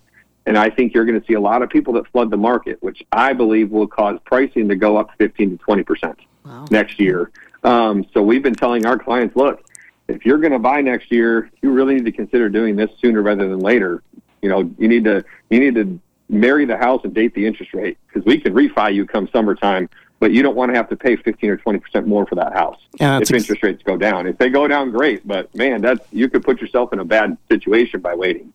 and 0.49 0.57
I 0.57 0.71
think 0.71 0.95
you're 0.95 1.05
going 1.05 1.21
to 1.21 1.25
see 1.27 1.35
a 1.35 1.39
lot 1.39 1.61
of 1.61 1.69
people 1.69 1.93
that 1.93 2.07
flood 2.07 2.31
the 2.31 2.37
market, 2.37 2.81
which 2.81 3.03
I 3.11 3.33
believe 3.33 3.69
will 3.69 3.85
cause 3.85 4.19
pricing 4.25 4.67
to 4.69 4.75
go 4.75 4.97
up 4.97 5.11
15 5.19 5.51
to 5.51 5.57
20 5.57 5.83
percent 5.83 6.19
wow. 6.43 6.65
next 6.71 6.99
year. 6.99 7.29
Um, 7.63 8.03
so 8.15 8.23
we've 8.23 8.41
been 8.41 8.55
telling 8.55 8.83
our 8.87 8.97
clients, 8.97 9.35
look, 9.35 9.63
if 10.07 10.25
you're 10.25 10.39
going 10.39 10.53
to 10.53 10.59
buy 10.59 10.81
next 10.81 11.11
year, 11.11 11.51
you 11.61 11.71
really 11.71 11.93
need 11.93 12.05
to 12.05 12.11
consider 12.11 12.49
doing 12.49 12.75
this 12.75 12.89
sooner 12.99 13.21
rather 13.21 13.47
than 13.47 13.59
later. 13.59 14.01
You 14.41 14.49
know, 14.49 14.71
you 14.79 14.87
need 14.87 15.03
to 15.03 15.23
you 15.51 15.59
need 15.59 15.75
to 15.75 15.99
marry 16.29 16.65
the 16.65 16.77
house 16.77 17.01
and 17.03 17.13
date 17.13 17.35
the 17.35 17.45
interest 17.45 17.71
rate 17.75 17.99
because 18.07 18.25
we 18.25 18.39
can 18.39 18.51
refi 18.51 18.91
you 18.91 19.05
come 19.05 19.29
summertime, 19.31 19.87
but 20.19 20.31
you 20.31 20.41
don't 20.41 20.55
want 20.55 20.71
to 20.71 20.75
have 20.75 20.89
to 20.89 20.95
pay 20.95 21.15
15 21.15 21.47
or 21.47 21.57
20 21.57 21.77
percent 21.77 22.07
more 22.07 22.25
for 22.25 22.33
that 22.33 22.53
house 22.53 22.79
yeah, 22.99 23.19
if 23.19 23.31
interest 23.31 23.61
rates 23.61 23.83
go 23.83 23.97
down. 23.97 24.25
If 24.25 24.39
they 24.39 24.49
go 24.49 24.67
down, 24.67 24.89
great, 24.89 25.27
but 25.27 25.53
man, 25.53 25.81
that's 25.81 26.03
you 26.11 26.27
could 26.27 26.43
put 26.43 26.59
yourself 26.59 26.91
in 26.91 26.97
a 26.97 27.05
bad 27.05 27.37
situation 27.51 27.99
by 27.99 28.15
waiting. 28.15 28.51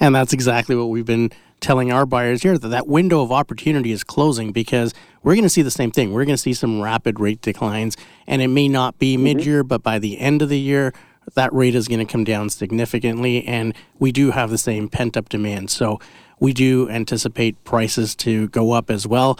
And 0.00 0.14
that's 0.14 0.32
exactly 0.32 0.74
what 0.74 0.86
we've 0.86 1.04
been 1.04 1.30
telling 1.60 1.92
our 1.92 2.06
buyers 2.06 2.42
here 2.42 2.56
that 2.56 2.68
that 2.68 2.88
window 2.88 3.20
of 3.20 3.30
opportunity 3.30 3.92
is 3.92 4.02
closing 4.02 4.50
because 4.50 4.94
we're 5.22 5.34
going 5.34 5.44
to 5.44 5.50
see 5.50 5.62
the 5.62 5.70
same 5.70 5.90
thing. 5.90 6.12
We're 6.12 6.24
going 6.24 6.36
to 6.36 6.42
see 6.42 6.54
some 6.54 6.80
rapid 6.80 7.20
rate 7.20 7.42
declines, 7.42 7.96
and 8.26 8.40
it 8.40 8.48
may 8.48 8.66
not 8.66 8.98
be 8.98 9.14
mm-hmm. 9.14 9.24
mid 9.24 9.44
year, 9.44 9.62
but 9.62 9.82
by 9.82 9.98
the 9.98 10.18
end 10.18 10.40
of 10.40 10.48
the 10.48 10.58
year, 10.58 10.94
that 11.34 11.52
rate 11.52 11.74
is 11.74 11.86
going 11.86 12.04
to 12.04 12.10
come 12.10 12.24
down 12.24 12.48
significantly. 12.48 13.46
And 13.46 13.74
we 13.98 14.10
do 14.10 14.30
have 14.30 14.50
the 14.50 14.58
same 14.58 14.88
pent 14.88 15.16
up 15.16 15.28
demand. 15.28 15.70
So 15.70 16.00
we 16.40 16.54
do 16.54 16.88
anticipate 16.88 17.62
prices 17.64 18.14
to 18.16 18.48
go 18.48 18.72
up 18.72 18.90
as 18.90 19.06
well. 19.06 19.38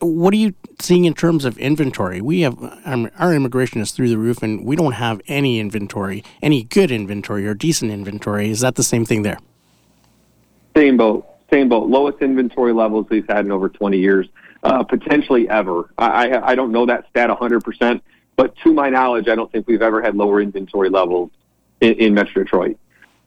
What 0.00 0.34
are 0.34 0.38
you 0.38 0.54
seeing 0.80 1.04
in 1.04 1.14
terms 1.14 1.44
of 1.44 1.56
inventory? 1.58 2.20
We 2.20 2.40
have 2.40 2.56
um, 2.84 3.08
our 3.18 3.32
immigration 3.32 3.80
is 3.80 3.92
through 3.92 4.08
the 4.08 4.18
roof, 4.18 4.42
and 4.42 4.64
we 4.64 4.74
don't 4.74 4.92
have 4.92 5.20
any 5.28 5.60
inventory, 5.60 6.24
any 6.42 6.64
good 6.64 6.90
inventory 6.90 7.46
or 7.46 7.54
decent 7.54 7.92
inventory. 7.92 8.50
Is 8.50 8.60
that 8.60 8.74
the 8.74 8.82
same 8.82 9.04
thing 9.04 9.22
there? 9.22 9.38
Same 10.76 10.96
boat, 10.96 11.26
same 11.52 11.68
boat. 11.68 11.88
Lowest 11.88 12.20
inventory 12.20 12.72
levels 12.72 13.06
we've 13.10 13.26
had 13.28 13.44
in 13.44 13.52
over 13.52 13.68
20 13.68 13.98
years, 13.98 14.28
uh, 14.62 14.82
potentially 14.82 15.48
ever. 15.48 15.90
I, 15.98 16.28
I, 16.28 16.50
I 16.50 16.54
don't 16.54 16.72
know 16.72 16.86
that 16.86 17.06
stat 17.10 17.30
100%, 17.30 18.00
but 18.36 18.56
to 18.58 18.72
my 18.72 18.88
knowledge, 18.88 19.28
I 19.28 19.34
don't 19.34 19.50
think 19.52 19.66
we've 19.66 19.82
ever 19.82 20.02
had 20.02 20.16
lower 20.16 20.40
inventory 20.40 20.88
levels 20.88 21.30
in, 21.80 21.94
in 21.94 22.14
Metro 22.14 22.42
Detroit. 22.42 22.78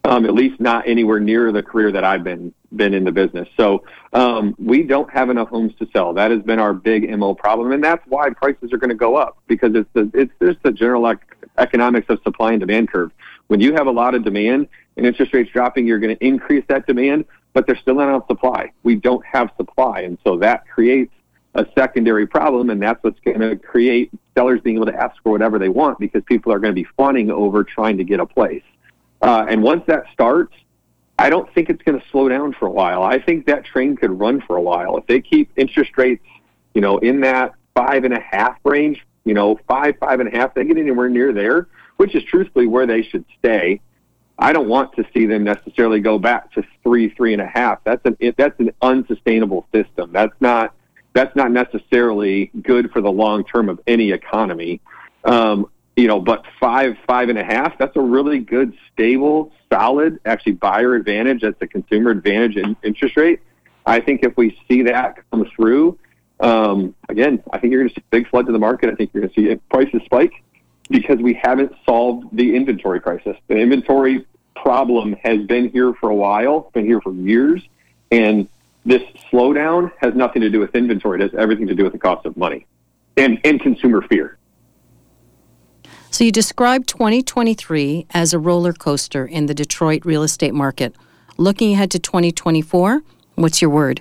Um, 0.04 0.24
at 0.24 0.34
least 0.34 0.60
not 0.60 0.86
anywhere 0.86 1.18
near 1.18 1.50
the 1.50 1.64
career 1.64 1.90
that 1.90 2.04
I've 2.04 2.22
been 2.22 2.54
been 2.76 2.94
in 2.94 3.02
the 3.02 3.10
business. 3.10 3.48
So 3.56 3.82
um, 4.12 4.54
we 4.56 4.84
don't 4.84 5.10
have 5.10 5.30
enough 5.30 5.48
homes 5.48 5.72
to 5.80 5.88
sell. 5.92 6.12
That 6.14 6.30
has 6.30 6.42
been 6.42 6.60
our 6.60 6.72
big 6.72 7.10
mo 7.18 7.34
problem, 7.34 7.72
and 7.72 7.82
that's 7.82 8.04
why 8.06 8.30
prices 8.30 8.72
are 8.72 8.76
going 8.76 8.90
to 8.90 8.94
go 8.96 9.16
up 9.16 9.38
because 9.48 9.74
it's 9.74 9.88
the, 9.94 10.08
it's 10.14 10.32
just 10.40 10.62
the 10.62 10.70
general 10.70 11.12
economics 11.58 12.06
of 12.08 12.20
supply 12.22 12.52
and 12.52 12.60
demand 12.60 12.90
curve. 12.90 13.10
When 13.48 13.60
you 13.60 13.72
have 13.74 13.88
a 13.88 13.90
lot 13.90 14.14
of 14.14 14.22
demand 14.22 14.68
and 14.96 15.06
interest 15.06 15.32
rates 15.32 15.50
dropping, 15.52 15.86
you're 15.86 15.98
going 15.98 16.16
to 16.16 16.26
increase 16.26 16.64
that 16.68 16.86
demand, 16.86 17.24
but 17.52 17.66
there's 17.66 17.78
still 17.80 17.96
not 17.96 18.08
enough 18.08 18.26
supply. 18.26 18.72
We 18.82 18.96
don't 18.96 19.24
have 19.24 19.50
supply, 19.56 20.00
and 20.00 20.18
so 20.24 20.38
that 20.38 20.68
creates 20.68 21.12
a 21.54 21.66
secondary 21.76 22.26
problem, 22.26 22.70
and 22.70 22.80
that's 22.80 23.02
what's 23.02 23.20
going 23.20 23.40
to 23.40 23.56
create 23.56 24.10
sellers 24.36 24.60
being 24.60 24.76
able 24.76 24.86
to 24.86 24.94
ask 24.94 25.20
for 25.22 25.32
whatever 25.32 25.58
they 25.58 25.70
want 25.70 25.98
because 25.98 26.22
people 26.26 26.52
are 26.52 26.58
going 26.58 26.74
to 26.74 26.80
be 26.80 26.86
fawning 26.96 27.30
over 27.30 27.64
trying 27.64 27.96
to 27.96 28.04
get 28.04 28.20
a 28.20 28.26
place. 28.26 28.62
Uh, 29.22 29.46
and 29.48 29.62
once 29.62 29.82
that 29.86 30.04
starts, 30.12 30.54
I 31.18 31.30
don't 31.30 31.52
think 31.54 31.70
it's 31.70 31.82
going 31.82 31.98
to 31.98 32.06
slow 32.10 32.28
down 32.28 32.52
for 32.52 32.66
a 32.66 32.70
while. 32.70 33.02
I 33.02 33.18
think 33.18 33.46
that 33.46 33.64
train 33.64 33.96
could 33.96 34.10
run 34.10 34.42
for 34.42 34.56
a 34.56 34.62
while 34.62 34.98
if 34.98 35.06
they 35.06 35.20
keep 35.20 35.50
interest 35.56 35.92
rates, 35.96 36.22
you 36.74 36.82
know, 36.82 36.98
in 36.98 37.20
that 37.22 37.54
five 37.74 38.04
and 38.04 38.12
a 38.12 38.20
half 38.20 38.58
range. 38.64 39.04
You 39.24 39.34
know, 39.34 39.58
five, 39.66 39.96
five 39.98 40.20
and 40.20 40.32
a 40.32 40.38
half. 40.38 40.54
They 40.54 40.64
get 40.64 40.76
anywhere 40.76 41.08
near 41.08 41.32
there, 41.32 41.66
which 41.96 42.14
is 42.14 42.22
truthfully 42.24 42.68
where 42.68 42.86
they 42.86 43.02
should 43.02 43.24
stay. 43.40 43.80
I 44.38 44.52
don't 44.52 44.68
want 44.68 44.94
to 44.96 45.04
see 45.14 45.26
them 45.26 45.44
necessarily 45.44 46.00
go 46.00 46.18
back 46.18 46.52
to 46.52 46.62
three, 46.82 47.08
three 47.10 47.32
and 47.32 47.40
a 47.40 47.46
half. 47.46 47.82
That's 47.84 48.04
an 48.04 48.16
that's 48.36 48.58
an 48.60 48.70
unsustainable 48.82 49.66
system. 49.72 50.12
That's 50.12 50.34
not 50.40 50.74
that's 51.14 51.34
not 51.34 51.50
necessarily 51.50 52.50
good 52.62 52.90
for 52.92 53.00
the 53.00 53.10
long 53.10 53.44
term 53.44 53.70
of 53.70 53.80
any 53.86 54.12
economy. 54.12 54.80
Um, 55.24 55.70
you 55.96 56.06
know, 56.06 56.20
but 56.20 56.44
five, 56.60 56.96
five 57.06 57.30
and 57.30 57.38
a 57.38 57.44
half, 57.44 57.78
that's 57.78 57.96
a 57.96 58.00
really 58.00 58.38
good, 58.38 58.74
stable, 58.92 59.50
solid, 59.72 60.20
actually 60.26 60.52
buyer 60.52 60.94
advantage. 60.94 61.40
That's 61.40 61.60
a 61.62 61.66
consumer 61.66 62.10
advantage 62.10 62.56
in 62.56 62.76
interest 62.82 63.16
rate. 63.16 63.40
I 63.86 64.00
think 64.00 64.22
if 64.22 64.36
we 64.36 64.58
see 64.68 64.82
that 64.82 65.16
come 65.30 65.46
through, 65.56 65.98
um, 66.40 66.94
again, 67.08 67.42
I 67.50 67.58
think 67.58 67.72
you're 67.72 67.80
going 67.80 67.88
to 67.88 67.94
see 67.94 68.04
big 68.10 68.28
flood 68.28 68.44
to 68.44 68.52
the 68.52 68.58
market. 68.58 68.90
I 68.90 68.94
think 68.94 69.10
you're 69.14 69.22
going 69.22 69.32
to 69.32 69.40
see 69.40 69.56
prices 69.70 70.02
spike 70.04 70.32
because 70.88 71.18
we 71.18 71.34
haven't 71.34 71.72
solved 71.84 72.26
the 72.32 72.54
inventory 72.54 73.00
crisis. 73.00 73.36
The 73.48 73.56
inventory 73.56 74.26
problem 74.54 75.14
has 75.22 75.44
been 75.46 75.68
here 75.70 75.92
for 75.94 76.10
a 76.10 76.14
while, 76.14 76.70
been 76.74 76.86
here 76.86 77.00
for 77.00 77.12
years, 77.12 77.62
and 78.10 78.48
this 78.84 79.02
slowdown 79.30 79.90
has 79.98 80.14
nothing 80.14 80.42
to 80.42 80.50
do 80.50 80.60
with 80.60 80.74
inventory. 80.74 81.20
It 81.20 81.22
has 81.22 81.34
everything 81.38 81.66
to 81.66 81.74
do 81.74 81.84
with 81.84 81.92
the 81.92 81.98
cost 81.98 82.24
of 82.24 82.36
money 82.36 82.66
and, 83.16 83.40
and 83.44 83.60
consumer 83.60 84.02
fear. 84.02 84.38
So 86.10 86.24
you 86.24 86.32
described 86.32 86.88
2023 86.88 88.06
as 88.10 88.32
a 88.32 88.38
roller 88.38 88.72
coaster 88.72 89.26
in 89.26 89.46
the 89.46 89.54
Detroit 89.54 90.04
real 90.04 90.22
estate 90.22 90.54
market. 90.54 90.94
Looking 91.36 91.74
ahead 91.74 91.90
to 91.90 91.98
2024, 91.98 93.02
what's 93.34 93.60
your 93.60 93.70
word? 93.70 94.00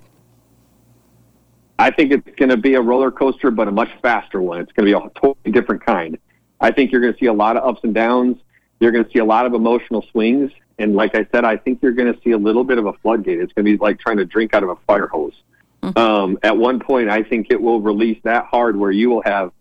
I 1.78 1.92
think 1.92 2.14
it's 2.14 2.38
going 2.38 2.50
to 2.50 2.58
be 2.58 2.76
a 2.76 2.82
roller 2.82 3.12
coaster, 3.12 3.52
but 3.52 3.68
a 3.68 3.72
much 3.72 3.90
faster 4.02 4.42
one. 4.42 4.62
It's 4.62 4.72
going 4.72 4.88
to 4.88 4.98
be 4.98 5.06
a 5.06 5.10
totally 5.20 5.52
different 5.52 5.86
kind. 5.86 6.18
I 6.60 6.72
think 6.72 6.92
you're 6.92 7.02
going 7.02 7.14
to 7.14 7.20
see 7.20 7.26
a 7.28 7.34
lot 7.34 7.58
of 7.58 7.64
ups 7.68 7.82
and 7.84 7.94
downs. 7.94 8.38
You're 8.80 8.92
going 8.92 9.06
to 9.06 9.12
see 9.12 9.20
a 9.20 9.26
lot 9.26 9.46
of 9.46 9.54
emotional 9.54 10.06
swings. 10.12 10.52
And 10.78 10.96
like 10.96 11.16
I 11.16 11.26
said, 11.32 11.46
I 11.46 11.58
think 11.58 11.80
you're 11.82 11.94
going 11.94 12.14
to 12.14 12.20
see 12.22 12.32
a 12.32 12.38
little 12.38 12.64
bit 12.64 12.78
of 12.78 12.86
a 12.86 12.94
floodgate. 12.94 13.40
It's 13.40 13.54
going 13.54 13.66
to 13.66 13.72
be 13.72 13.78
like 13.78 14.00
trying 14.00 14.18
to 14.18 14.26
drink 14.26 14.54
out 14.54 14.64
of 14.64 14.70
a 14.70 14.76
fire 14.88 15.08
hose. 15.08 15.34
Mm-hmm. 15.82 15.98
Um, 15.98 16.40
at 16.44 16.58
one 16.58 16.80
point, 16.80 17.10
I 17.10 17.24
think 17.24 17.48
it 17.50 17.62
will 17.62 17.80
release 17.82 18.20
that 18.24 18.46
hard 18.46 18.76
where 18.76 18.92
you 18.92 19.10
will 19.10 19.22
have 19.24 19.52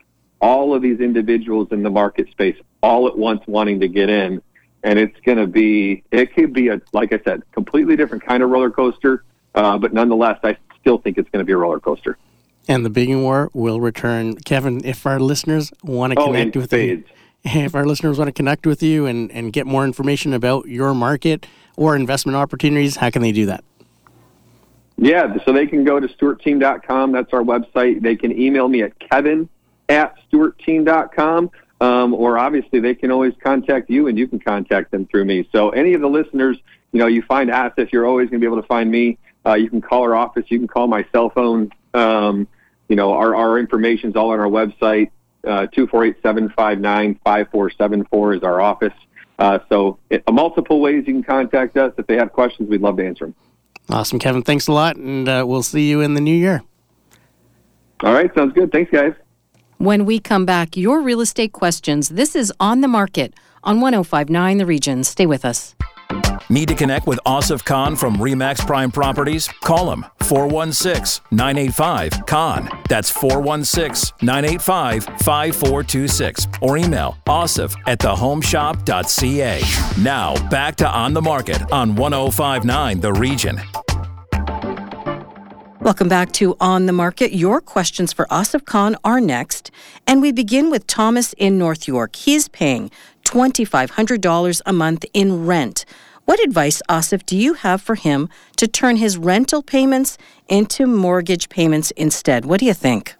all 0.40 0.74
of 0.74 0.82
these 0.82 1.00
individuals 1.00 1.68
in 1.70 1.82
the 1.82 1.90
market 1.90 2.30
space 2.30 2.56
all 2.82 3.06
at 3.06 3.16
once 3.16 3.42
wanting 3.46 3.80
to 3.80 3.88
get 3.88 4.10
in. 4.10 4.42
And 4.82 4.98
it's 4.98 5.18
going 5.24 5.38
to 5.38 5.46
be, 5.46 6.02
it 6.10 6.34
could 6.34 6.52
be 6.52 6.68
a, 6.68 6.80
like 6.92 7.12
I 7.12 7.20
said, 7.24 7.42
completely 7.52 7.96
different 7.96 8.24
kind 8.24 8.42
of 8.42 8.50
roller 8.50 8.70
coaster. 8.70 9.24
Uh, 9.54 9.78
but 9.78 9.92
nonetheless, 9.92 10.38
I 10.42 10.56
still 10.80 10.98
think 10.98 11.16
it's 11.16 11.30
going 11.30 11.40
to 11.40 11.46
be 11.46 11.52
a 11.52 11.56
roller 11.56 11.80
coaster. 11.80 12.18
And 12.66 12.84
the 12.84 12.90
bidding 12.90 13.22
war 13.22 13.50
will 13.52 13.80
return. 13.80 14.36
Kevin, 14.36 14.84
if 14.84 15.06
our 15.06 15.20
listeners 15.20 15.72
want 15.82 16.14
to 16.14 16.18
oh, 16.18 16.26
connect 16.26 16.56
with 16.56 16.72
you, 16.72 17.04
if 17.44 17.74
our 17.74 17.84
listeners 17.84 18.18
want 18.18 18.28
to 18.28 18.32
connect 18.32 18.66
with 18.66 18.82
you 18.82 19.06
and, 19.06 19.30
and 19.32 19.52
get 19.52 19.66
more 19.66 19.84
information 19.84 20.32
about 20.32 20.66
your 20.66 20.94
market 20.94 21.46
or 21.76 21.94
investment 21.94 22.36
opportunities, 22.36 22.96
how 22.96 23.10
can 23.10 23.20
they 23.20 23.32
do 23.32 23.46
that? 23.46 23.64
Yeah, 24.96 25.36
so 25.44 25.52
they 25.52 25.66
can 25.66 25.84
go 25.84 26.00
to 26.00 26.08
stewartteam.com. 26.08 27.12
That's 27.12 27.32
our 27.32 27.42
website. 27.42 28.00
They 28.00 28.16
can 28.16 28.38
email 28.38 28.68
me 28.68 28.82
at 28.82 28.98
kevin 28.98 29.48
at 29.88 30.16
stewartteam.com. 30.30 31.50
Um, 31.80 32.14
or 32.14 32.38
obviously 32.38 32.80
they 32.80 32.94
can 32.94 33.10
always 33.10 33.34
contact 33.42 33.90
you 33.90 34.06
and 34.06 34.16
you 34.16 34.26
can 34.26 34.38
contact 34.38 34.90
them 34.90 35.06
through 35.06 35.24
me. 35.24 35.46
So 35.52 35.70
any 35.70 35.92
of 35.92 36.00
the 36.00 36.08
listeners, 36.08 36.56
you 36.92 37.00
know, 37.00 37.08
you 37.08 37.20
find 37.22 37.50
Asif, 37.50 37.92
you're 37.92 38.06
always 38.06 38.30
going 38.30 38.40
to 38.40 38.44
be 38.44 38.46
able 38.46 38.62
to 38.62 38.68
find 38.68 38.90
me. 38.90 39.18
Uh, 39.44 39.54
you 39.54 39.68
can 39.68 39.82
call 39.82 40.02
our 40.02 40.14
office. 40.14 40.44
You 40.48 40.58
can 40.58 40.68
call 40.68 40.86
my 40.86 41.04
cell 41.12 41.28
phone. 41.28 41.70
Um, 41.92 42.48
you 42.88 42.96
know, 42.96 43.12
our, 43.12 43.34
our 43.34 43.58
information's 43.58 44.16
all 44.16 44.30
on 44.30 44.40
our 44.40 44.46
website. 44.46 45.10
Uh, 45.46 45.66
248-759-5474 45.76 48.36
is 48.36 48.42
our 48.42 48.60
office. 48.60 48.92
Uh, 49.38 49.58
so 49.68 49.98
it, 50.10 50.22
uh, 50.26 50.32
multiple 50.32 50.80
ways 50.80 51.04
you 51.06 51.12
can 51.12 51.22
contact 51.22 51.76
us. 51.76 51.92
If 51.98 52.06
they 52.06 52.16
have 52.16 52.32
questions, 52.32 52.68
we'd 52.68 52.80
love 52.80 52.96
to 52.96 53.06
answer 53.06 53.26
them. 53.26 53.34
Awesome, 53.90 54.18
Kevin. 54.18 54.42
Thanks 54.42 54.68
a 54.68 54.72
lot, 54.72 54.96
and 54.96 55.28
uh, 55.28 55.44
we'll 55.46 55.62
see 55.62 55.88
you 55.88 56.00
in 56.00 56.14
the 56.14 56.20
new 56.20 56.34
year. 56.34 56.62
All 58.00 58.14
right, 58.14 58.34
sounds 58.34 58.54
good. 58.54 58.72
Thanks, 58.72 58.90
guys. 58.90 59.12
When 59.78 60.06
we 60.06 60.18
come 60.18 60.46
back, 60.46 60.76
your 60.76 61.02
real 61.02 61.20
estate 61.20 61.52
questions. 61.52 62.08
This 62.10 62.34
is 62.34 62.52
On 62.60 62.80
the 62.80 62.88
Market 62.88 63.34
on 63.62 63.80
1059 63.80 64.58
The 64.58 64.66
Region. 64.66 65.04
Stay 65.04 65.26
with 65.26 65.44
us. 65.44 65.76
Need 66.50 66.68
to 66.68 66.74
connect 66.74 67.06
with 67.06 67.18
Asif 67.26 67.64
Khan 67.64 67.96
from 67.96 68.16
Remax 68.16 68.64
Prime 68.66 68.92
Properties? 68.92 69.48
Call 69.48 69.90
him 69.90 70.04
416 70.20 71.24
985 71.30 72.26
Khan. 72.26 72.68
That's 72.88 73.10
416 73.10 74.16
985 74.22 75.04
5426. 75.04 76.46
Or 76.60 76.76
email 76.76 77.16
asif 77.26 77.74
at 77.86 77.98
thehomeshop.ca. 77.98 80.02
Now, 80.02 80.48
back 80.48 80.76
to 80.76 80.88
On 80.88 81.14
the 81.14 81.22
Market 81.22 81.72
on 81.72 81.96
1059 81.96 83.00
The 83.00 83.12
Region. 83.12 83.60
Welcome 85.80 86.08
back 86.08 86.32
to 86.32 86.56
On 86.60 86.86
the 86.86 86.92
Market. 86.92 87.34
Your 87.34 87.60
questions 87.60 88.12
for 88.12 88.26
Asif 88.26 88.64
Khan 88.64 88.96
are 89.04 89.20
next. 89.20 89.70
And 90.06 90.22
we 90.22 90.32
begin 90.32 90.70
with 90.70 90.86
Thomas 90.86 91.34
in 91.34 91.58
North 91.58 91.86
York. 91.86 92.16
He's 92.16 92.48
paying 92.48 92.90
$2,500 93.24 94.62
a 94.66 94.72
month 94.72 95.04
in 95.12 95.46
rent. 95.46 95.84
What 96.24 96.42
advice, 96.42 96.80
Asif, 96.88 97.26
do 97.26 97.36
you 97.36 97.54
have 97.54 97.82
for 97.82 97.96
him 97.96 98.30
to 98.56 98.66
turn 98.66 98.96
his 98.96 99.18
rental 99.18 99.62
payments 99.62 100.16
into 100.48 100.86
mortgage 100.86 101.48
payments 101.48 101.90
instead? 101.92 102.46
What 102.46 102.60
do 102.60 102.66
you 102.66 102.74
think? 102.74 103.16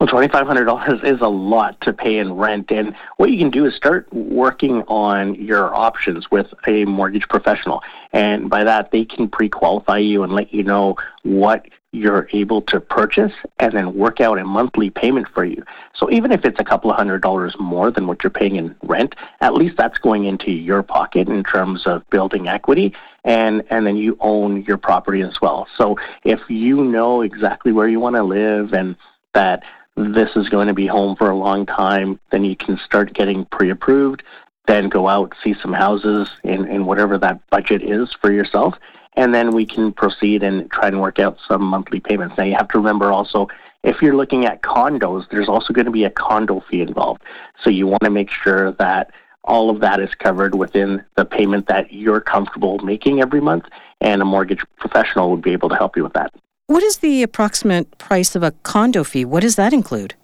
Well, 0.00 0.08
$2,500 0.08 1.04
is 1.04 1.20
a 1.20 1.28
lot 1.28 1.80
to 1.80 1.92
pay 1.92 2.18
in 2.18 2.34
rent. 2.34 2.70
And 2.70 2.94
what 3.16 3.30
you 3.30 3.38
can 3.38 3.50
do 3.50 3.66
is 3.66 3.74
start 3.74 4.12
working 4.12 4.82
on 4.82 5.34
your 5.34 5.74
options 5.74 6.30
with 6.30 6.46
a 6.68 6.84
mortgage 6.84 7.28
professional. 7.28 7.82
And 8.12 8.48
by 8.48 8.62
that, 8.62 8.92
they 8.92 9.04
can 9.04 9.28
pre 9.28 9.48
qualify 9.48 9.98
you 9.98 10.22
and 10.22 10.32
let 10.32 10.54
you 10.54 10.62
know 10.62 10.96
what 11.24 11.66
you're 11.92 12.28
able 12.32 12.60
to 12.60 12.80
purchase 12.80 13.32
and 13.58 13.72
then 13.72 13.94
work 13.94 14.20
out 14.20 14.38
a 14.38 14.44
monthly 14.44 14.90
payment 14.90 15.26
for 15.28 15.44
you. 15.44 15.62
So 15.94 16.10
even 16.10 16.32
if 16.32 16.44
it's 16.44 16.60
a 16.60 16.64
couple 16.64 16.90
of 16.90 16.96
hundred 16.96 17.22
dollars 17.22 17.56
more 17.58 17.90
than 17.90 18.06
what 18.06 18.22
you're 18.22 18.30
paying 18.30 18.56
in 18.56 18.76
rent, 18.82 19.14
at 19.40 19.54
least 19.54 19.76
that's 19.78 19.98
going 19.98 20.24
into 20.24 20.50
your 20.50 20.82
pocket 20.82 21.28
in 21.28 21.42
terms 21.44 21.86
of 21.86 22.08
building 22.10 22.46
equity 22.46 22.94
and 23.24 23.64
and 23.70 23.86
then 23.86 23.96
you 23.96 24.16
own 24.20 24.64
your 24.64 24.76
property 24.76 25.22
as 25.22 25.40
well. 25.40 25.66
So 25.76 25.96
if 26.24 26.40
you 26.48 26.84
know 26.84 27.22
exactly 27.22 27.72
where 27.72 27.88
you 27.88 28.00
want 28.00 28.16
to 28.16 28.22
live 28.22 28.74
and 28.74 28.94
that 29.32 29.62
this 29.96 30.30
is 30.36 30.48
going 30.48 30.68
to 30.68 30.74
be 30.74 30.86
home 30.86 31.16
for 31.16 31.30
a 31.30 31.36
long 31.36 31.66
time, 31.66 32.20
then 32.30 32.44
you 32.44 32.54
can 32.54 32.78
start 32.84 33.14
getting 33.14 33.46
pre 33.46 33.70
approved, 33.70 34.22
then 34.66 34.88
go 34.88 35.08
out, 35.08 35.34
see 35.42 35.54
some 35.60 35.72
houses 35.72 36.28
in, 36.44 36.66
in 36.68 36.84
whatever 36.84 37.18
that 37.18 37.40
budget 37.50 37.82
is 37.82 38.12
for 38.20 38.30
yourself, 38.30 38.74
and 39.14 39.34
then 39.34 39.52
we 39.52 39.66
can 39.66 39.92
proceed 39.92 40.42
and 40.42 40.70
try 40.70 40.88
and 40.88 41.00
work 41.00 41.18
out 41.18 41.38
some 41.46 41.62
monthly 41.62 42.00
payments. 42.00 42.36
Now, 42.36 42.44
you 42.44 42.54
have 42.54 42.68
to 42.68 42.78
remember 42.78 43.12
also, 43.12 43.48
if 43.82 44.02
you're 44.02 44.16
looking 44.16 44.44
at 44.44 44.62
condos, 44.62 45.28
there's 45.30 45.48
also 45.48 45.72
going 45.72 45.86
to 45.86 45.90
be 45.90 46.04
a 46.04 46.10
condo 46.10 46.62
fee 46.70 46.80
involved. 46.80 47.22
So 47.62 47.70
you 47.70 47.86
want 47.86 48.02
to 48.02 48.10
make 48.10 48.30
sure 48.30 48.72
that 48.72 49.10
all 49.44 49.70
of 49.70 49.80
that 49.80 49.98
is 50.00 50.14
covered 50.14 50.54
within 50.54 51.04
the 51.16 51.24
payment 51.24 51.68
that 51.68 51.92
you're 51.92 52.20
comfortable 52.20 52.78
making 52.80 53.20
every 53.20 53.40
month, 53.40 53.64
and 54.00 54.20
a 54.20 54.24
mortgage 54.24 54.62
professional 54.78 55.30
would 55.30 55.42
be 55.42 55.52
able 55.52 55.68
to 55.68 55.76
help 55.76 55.96
you 55.96 56.02
with 56.02 56.12
that. 56.12 56.32
What 56.66 56.82
is 56.82 56.98
the 56.98 57.22
approximate 57.22 57.96
price 57.96 58.36
of 58.36 58.42
a 58.42 58.50
condo 58.62 59.04
fee? 59.04 59.24
What 59.24 59.40
does 59.40 59.56
that 59.56 59.72
include? 59.72 60.14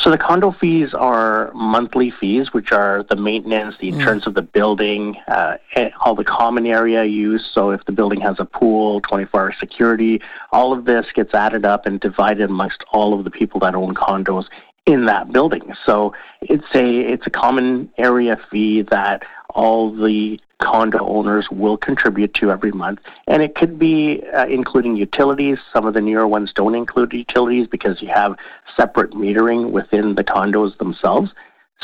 So 0.00 0.12
the 0.12 0.18
condo 0.18 0.52
fees 0.52 0.94
are 0.94 1.50
monthly 1.54 2.12
fees, 2.12 2.52
which 2.52 2.70
are 2.70 3.04
the 3.10 3.16
maintenance, 3.16 3.74
the 3.80 3.90
hmm. 3.90 3.98
insurance 3.98 4.24
mm. 4.24 4.28
of 4.28 4.34
the 4.34 4.42
building, 4.42 5.16
uh, 5.26 5.56
all 6.00 6.14
the 6.14 6.24
common 6.24 6.66
area 6.66 7.04
use. 7.04 7.48
So 7.52 7.70
if 7.70 7.84
the 7.84 7.90
building 7.90 8.20
has 8.20 8.36
a 8.38 8.44
pool, 8.44 9.00
24-hour 9.02 9.54
security, 9.58 10.20
all 10.52 10.72
of 10.72 10.84
this 10.84 11.06
gets 11.14 11.34
added 11.34 11.64
up 11.64 11.84
and 11.84 11.98
divided 11.98 12.48
amongst 12.48 12.84
all 12.92 13.12
of 13.12 13.24
the 13.24 13.30
people 13.30 13.58
that 13.60 13.74
own 13.74 13.94
condos 13.94 14.46
in 14.86 15.06
that 15.06 15.32
building. 15.32 15.74
So 15.84 16.14
it's 16.40 16.64
a 16.74 17.00
it's 17.00 17.26
a 17.26 17.30
common 17.30 17.90
area 17.98 18.38
fee 18.50 18.82
that 18.90 19.22
all 19.54 19.90
the 19.90 20.40
condo 20.60 20.98
owners 21.06 21.48
will 21.50 21.76
contribute 21.76 22.34
to 22.34 22.50
every 22.50 22.72
month. 22.72 23.00
And 23.26 23.42
it 23.42 23.54
could 23.54 23.78
be 23.78 24.22
uh, 24.34 24.46
including 24.46 24.96
utilities. 24.96 25.58
Some 25.72 25.86
of 25.86 25.94
the 25.94 26.00
newer 26.00 26.26
ones 26.26 26.52
don't 26.54 26.74
include 26.74 27.12
utilities 27.12 27.66
because 27.66 28.02
you 28.02 28.08
have 28.08 28.36
separate 28.76 29.12
metering 29.12 29.70
within 29.70 30.14
the 30.14 30.24
condos 30.24 30.76
themselves. 30.78 31.30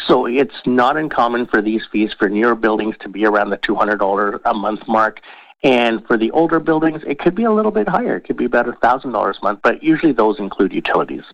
So 0.06 0.26
it's 0.26 0.60
not 0.66 0.96
uncommon 0.96 1.46
for 1.46 1.62
these 1.62 1.86
fees 1.90 2.12
for 2.18 2.28
newer 2.28 2.56
buildings 2.56 2.96
to 3.00 3.08
be 3.08 3.24
around 3.24 3.50
the 3.50 3.58
$200 3.58 4.40
a 4.44 4.54
month 4.54 4.88
mark. 4.88 5.20
And 5.62 6.04
for 6.06 6.18
the 6.18 6.30
older 6.32 6.60
buildings, 6.60 7.02
it 7.06 7.18
could 7.18 7.34
be 7.34 7.44
a 7.44 7.52
little 7.52 7.70
bit 7.70 7.88
higher. 7.88 8.16
It 8.16 8.22
could 8.22 8.36
be 8.36 8.44
about 8.44 8.66
$1,000 8.66 9.38
a 9.40 9.44
month, 9.44 9.60
but 9.62 9.82
usually 9.82 10.12
those 10.12 10.38
include 10.38 10.72
utilities. 10.72 11.24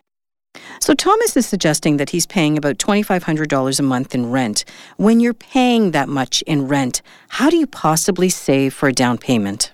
So 0.80 0.94
Thomas 0.94 1.36
is 1.36 1.46
suggesting 1.46 1.98
that 1.98 2.10
he's 2.10 2.26
paying 2.26 2.56
about 2.58 2.78
$2,500 2.78 3.78
a 3.78 3.82
month 3.82 4.14
in 4.14 4.30
rent. 4.30 4.64
When 4.96 5.20
you're 5.20 5.34
paying 5.34 5.90
that 5.92 6.08
much 6.08 6.42
in 6.42 6.66
rent, 6.66 7.02
how 7.28 7.50
do 7.50 7.56
you 7.56 7.66
possibly 7.66 8.28
save 8.28 8.74
for 8.74 8.88
a 8.88 8.92
down 8.92 9.18
payment? 9.18 9.72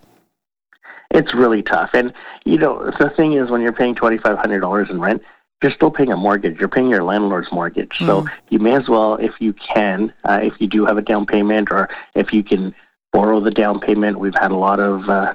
It's 1.12 1.32
really 1.32 1.62
tough. 1.62 1.90
And, 1.94 2.12
you 2.44 2.58
know, 2.58 2.90
the 2.98 3.10
thing 3.10 3.34
is, 3.34 3.50
when 3.50 3.62
you're 3.62 3.72
paying 3.72 3.94
$2,500 3.94 4.90
in 4.90 5.00
rent, 5.00 5.22
you're 5.62 5.72
still 5.72 5.90
paying 5.90 6.12
a 6.12 6.16
mortgage. 6.16 6.58
You're 6.58 6.68
paying 6.68 6.90
your 6.90 7.04
landlord's 7.04 7.50
mortgage. 7.50 7.96
Mm. 8.00 8.06
So 8.06 8.26
you 8.50 8.58
may 8.58 8.76
as 8.76 8.88
well, 8.88 9.14
if 9.14 9.32
you 9.38 9.54
can, 9.54 10.12
uh, 10.24 10.40
if 10.42 10.60
you 10.60 10.66
do 10.66 10.84
have 10.84 10.98
a 10.98 11.02
down 11.02 11.24
payment 11.24 11.68
or 11.70 11.88
if 12.14 12.32
you 12.32 12.42
can 12.42 12.74
borrow 13.12 13.40
the 13.40 13.50
down 13.50 13.80
payment. 13.80 14.18
We've 14.18 14.34
had 14.38 14.50
a 14.50 14.56
lot 14.56 14.80
of 14.80 15.08
uh, 15.08 15.34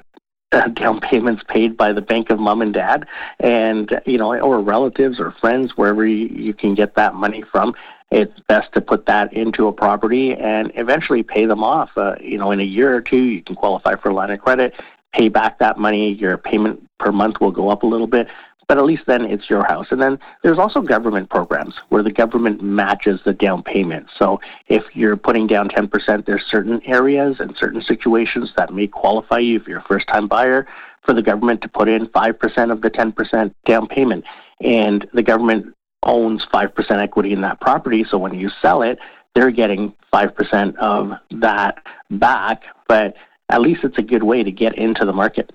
uh, 0.52 0.68
down 0.68 1.00
payments 1.00 1.42
paid 1.48 1.76
by 1.76 1.92
the 1.92 2.00
bank 2.00 2.30
of 2.30 2.38
mom 2.38 2.62
and 2.62 2.74
dad, 2.74 3.06
and 3.40 4.00
you 4.06 4.18
know, 4.18 4.38
or 4.38 4.60
relatives 4.60 5.18
or 5.18 5.32
friends, 5.32 5.72
wherever 5.76 6.06
you, 6.06 6.28
you 6.28 6.54
can 6.54 6.74
get 6.74 6.94
that 6.94 7.14
money 7.14 7.42
from. 7.50 7.74
It's 8.10 8.38
best 8.46 8.72
to 8.74 8.82
put 8.82 9.06
that 9.06 9.32
into 9.32 9.68
a 9.68 9.72
property 9.72 10.34
and 10.34 10.70
eventually 10.74 11.22
pay 11.22 11.46
them 11.46 11.64
off. 11.64 11.90
Uh, 11.96 12.16
you 12.20 12.36
know, 12.36 12.50
in 12.50 12.60
a 12.60 12.64
year 12.64 12.94
or 12.94 13.00
two, 13.00 13.16
you 13.16 13.42
can 13.42 13.56
qualify 13.56 13.96
for 13.96 14.10
a 14.10 14.14
line 14.14 14.30
of 14.30 14.40
credit, 14.40 14.74
pay 15.12 15.28
back 15.28 15.58
that 15.60 15.78
money. 15.78 16.12
Your 16.12 16.36
payment 16.36 16.86
per 16.98 17.10
month 17.10 17.40
will 17.40 17.50
go 17.50 17.70
up 17.70 17.82
a 17.82 17.86
little 17.86 18.06
bit, 18.06 18.28
but 18.68 18.78
at 18.78 18.84
least 18.84 19.02
then 19.06 19.24
it's 19.24 19.50
your 19.50 19.64
house. 19.64 19.86
And 19.90 20.00
then 20.00 20.18
there's 20.42 20.58
also 20.58 20.80
government 20.80 21.30
programs 21.30 21.74
where 21.88 22.02
the 22.02 22.12
government 22.12 22.62
matches 22.62 23.20
the 23.24 23.32
down 23.32 23.62
payment. 23.62 24.06
So 24.18 24.40
if 24.68 24.84
you're 24.94 25.16
putting 25.16 25.46
down 25.46 25.68
10%, 25.68 26.26
there's 26.26 26.44
certain 26.48 26.80
areas 26.84 27.36
and 27.38 27.56
certain 27.56 27.82
situations 27.82 28.52
that 28.56 28.72
may 28.72 28.86
qualify 28.86 29.38
you 29.38 29.58
if 29.58 29.66
you're 29.66 29.80
a 29.80 29.84
first 29.84 30.06
time 30.08 30.28
buyer 30.28 30.66
for 31.04 31.12
the 31.12 31.22
government 31.22 31.60
to 31.62 31.68
put 31.68 31.88
in 31.88 32.06
5% 32.06 32.72
of 32.72 32.80
the 32.80 32.90
10% 32.90 33.54
down 33.66 33.88
payment. 33.88 34.24
And 34.60 35.06
the 35.12 35.22
government 35.22 35.74
owns 36.04 36.46
5% 36.52 36.90
equity 37.02 37.32
in 37.32 37.40
that 37.42 37.60
property. 37.60 38.04
So 38.08 38.18
when 38.18 38.34
you 38.34 38.50
sell 38.60 38.82
it, 38.82 38.98
they're 39.34 39.50
getting 39.50 39.94
5% 40.12 40.76
of 40.76 41.12
that 41.30 41.82
back. 42.10 42.62
But 42.88 43.14
at 43.48 43.60
least 43.60 43.84
it's 43.84 43.98
a 43.98 44.02
good 44.02 44.22
way 44.22 44.42
to 44.42 44.50
get 44.50 44.76
into 44.76 45.04
the 45.04 45.12
market. 45.12 45.52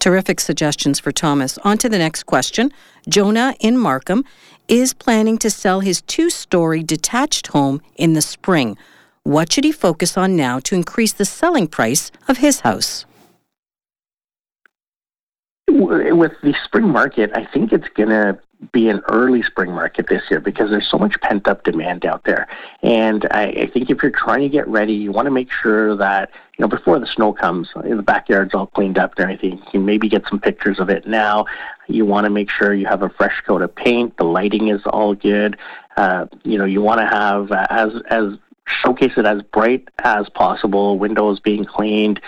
Terrific 0.00 0.40
suggestions 0.40 0.98
for 0.98 1.12
Thomas. 1.12 1.58
On 1.58 1.76
to 1.78 1.88
the 1.88 1.98
next 1.98 2.24
question. 2.24 2.72
Jonah 3.08 3.54
in 3.60 3.76
Markham 3.76 4.24
is 4.66 4.94
planning 4.94 5.36
to 5.38 5.50
sell 5.50 5.80
his 5.80 6.00
two 6.02 6.30
story 6.30 6.82
detached 6.82 7.48
home 7.48 7.82
in 7.96 8.14
the 8.14 8.22
spring. 8.22 8.78
What 9.24 9.52
should 9.52 9.64
he 9.64 9.72
focus 9.72 10.16
on 10.16 10.36
now 10.36 10.58
to 10.60 10.74
increase 10.74 11.12
the 11.12 11.26
selling 11.26 11.68
price 11.68 12.10
of 12.28 12.38
his 12.38 12.60
house? 12.60 13.04
With 15.68 16.32
the 16.42 16.54
spring 16.64 16.88
market, 16.88 17.30
I 17.34 17.44
think 17.44 17.72
it's 17.72 17.88
going 17.90 18.08
to 18.08 18.38
be 18.72 18.88
an 18.88 19.00
early 19.08 19.42
spring 19.42 19.70
market 19.72 20.06
this 20.08 20.22
year 20.30 20.40
because 20.40 20.70
there's 20.70 20.88
so 20.88 20.98
much 20.98 21.18
pent 21.22 21.48
up 21.48 21.64
demand 21.64 22.04
out 22.04 22.24
there. 22.24 22.46
And 22.82 23.26
I, 23.30 23.44
I 23.46 23.70
think 23.72 23.90
if 23.90 24.02
you're 24.02 24.10
trying 24.10 24.42
to 24.42 24.48
get 24.48 24.68
ready, 24.68 24.92
you 24.92 25.12
want 25.12 25.26
to 25.26 25.30
make 25.30 25.50
sure 25.50 25.96
that, 25.96 26.30
you 26.58 26.62
know, 26.62 26.68
before 26.68 26.98
the 26.98 27.06
snow 27.06 27.32
comes, 27.32 27.70
the 27.74 28.02
backyard's 28.02 28.54
all 28.54 28.66
cleaned 28.66 28.98
up 28.98 29.12
and 29.16 29.24
everything. 29.24 29.58
You 29.58 29.70
can 29.70 29.84
maybe 29.86 30.08
get 30.08 30.24
some 30.28 30.40
pictures 30.40 30.78
of 30.78 30.90
it 30.90 31.06
now. 31.06 31.46
You 31.88 32.04
want 32.04 32.24
to 32.24 32.30
make 32.30 32.50
sure 32.50 32.74
you 32.74 32.86
have 32.86 33.02
a 33.02 33.08
fresh 33.08 33.40
coat 33.46 33.62
of 33.62 33.74
paint. 33.74 34.16
The 34.18 34.24
lighting 34.24 34.68
is 34.68 34.82
all 34.86 35.14
good. 35.14 35.56
Uh, 35.96 36.26
you 36.44 36.58
know, 36.58 36.66
you 36.66 36.82
want 36.82 37.00
to 37.00 37.06
have 37.06 37.50
uh, 37.50 37.66
as, 37.70 37.92
as, 38.10 38.38
showcase 38.84 39.12
it 39.16 39.26
as 39.26 39.42
bright 39.42 39.88
as 40.04 40.28
possible, 40.28 40.96
windows 40.96 41.40
being 41.40 41.64
cleaned. 41.64 42.20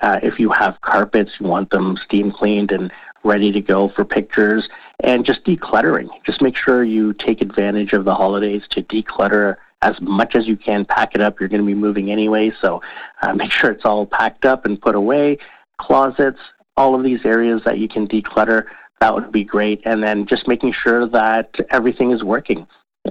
Uh, 0.00 0.18
if 0.22 0.38
you 0.38 0.50
have 0.50 0.80
carpets, 0.80 1.32
you 1.38 1.46
want 1.46 1.68
them 1.70 1.98
steam 2.02 2.32
cleaned 2.32 2.72
and 2.72 2.90
ready 3.24 3.52
to 3.52 3.60
go 3.60 3.88
for 3.88 4.04
pictures 4.04 4.68
and 5.00 5.24
just 5.24 5.44
decluttering. 5.44 6.08
Just 6.24 6.42
make 6.42 6.56
sure 6.56 6.84
you 6.84 7.12
take 7.14 7.40
advantage 7.40 7.92
of 7.92 8.04
the 8.04 8.14
holidays 8.14 8.62
to 8.70 8.82
declutter 8.82 9.56
as 9.82 10.00
much 10.00 10.34
as 10.34 10.46
you 10.46 10.56
can. 10.56 10.84
Pack 10.84 11.14
it 11.14 11.20
up. 11.20 11.40
You're 11.40 11.48
going 11.48 11.62
to 11.62 11.66
be 11.66 11.74
moving 11.74 12.10
anyway, 12.10 12.52
so 12.60 12.80
uh, 13.22 13.34
make 13.34 13.50
sure 13.50 13.70
it's 13.70 13.84
all 13.84 14.06
packed 14.06 14.44
up 14.44 14.64
and 14.64 14.80
put 14.80 14.94
away. 14.94 15.38
Closets, 15.78 16.38
all 16.76 16.94
of 16.94 17.02
these 17.02 17.24
areas 17.24 17.62
that 17.64 17.78
you 17.78 17.88
can 17.88 18.06
declutter, 18.06 18.64
that 19.00 19.14
would 19.14 19.32
be 19.32 19.44
great. 19.44 19.82
And 19.84 20.02
then 20.02 20.26
just 20.26 20.46
making 20.46 20.72
sure 20.72 21.08
that 21.08 21.54
everything 21.70 22.12
is 22.12 22.22
working. 22.22 22.66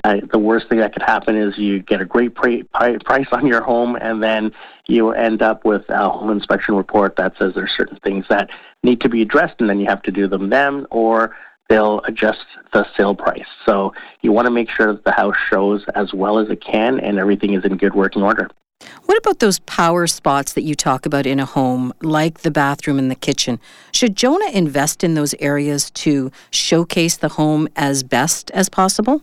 Uh, 0.06 0.18
the 0.32 0.40
worst 0.40 0.70
thing 0.70 0.80
that 0.80 0.94
could 0.94 1.02
happen 1.02 1.36
is 1.36 1.58
you 1.58 1.80
get 1.80 2.00
a 2.00 2.06
great 2.06 2.34
pra- 2.34 2.64
price 2.64 3.28
on 3.34 3.46
your 3.46 3.62
home, 3.62 3.98
and 3.98 4.24
then 4.24 4.52
you 4.88 5.12
end 5.12 5.42
up 5.42 5.66
with 5.66 5.84
a 5.90 6.10
home 6.10 6.30
inspection 6.30 6.76
report 6.76 7.18
that 7.18 7.34
says 7.38 7.54
there's 7.56 7.74
certain 7.76 8.00
things 8.04 8.26
that 8.30 8.50
need 8.84 9.02
to 9.02 9.10
be 9.10 9.22
addressed, 9.22 9.56
and 9.60 9.70
then 9.70 9.80
you 9.80 9.88
have 9.88 10.02
to 10.04 10.12
do 10.12 10.28
them 10.28 10.50
then, 10.50 10.86
or 10.92 11.36
they'll 11.68 12.02
adjust 12.06 12.46
the 12.72 12.86
sale 12.96 13.16
price. 13.16 13.46
So 13.66 13.94
you 14.22 14.32
want 14.32 14.46
to 14.46 14.52
make 14.52 14.70
sure 14.70 14.94
that 14.94 15.04
the 15.04 15.12
house 15.12 15.36
shows 15.50 15.84
as 15.94 16.14
well 16.14 16.40
as 16.40 16.50
it 16.50 16.62
can 16.62 17.00
and 17.00 17.18
everything 17.18 17.54
is 17.54 17.64
in 17.64 17.78
good 17.78 17.96
working 17.96 18.24
order. 18.24 18.50
What 19.06 19.18
about 19.18 19.40
those 19.40 19.60
power 19.60 20.08
spots 20.08 20.54
that 20.54 20.64
you 20.64 20.76
talk 20.76 21.06
about 21.06 21.26
in 21.26 21.40
a 21.40 21.46
home, 21.46 21.94
like 22.02 22.42
the 22.42 22.52
bathroom 22.52 22.98
and 22.98 23.12
the 23.12 23.16
kitchen? 23.16 23.60
Should 23.92 24.16
Jonah 24.16 24.50
invest 24.52 25.04
in 25.04 25.14
those 25.14 25.36
areas 25.40 25.92
to 25.92 26.32
showcase 26.50 27.18
the 27.18 27.30
home 27.30 27.68
as 27.76 28.04
best 28.04 28.52
as 28.52 28.68
possible? 28.68 29.22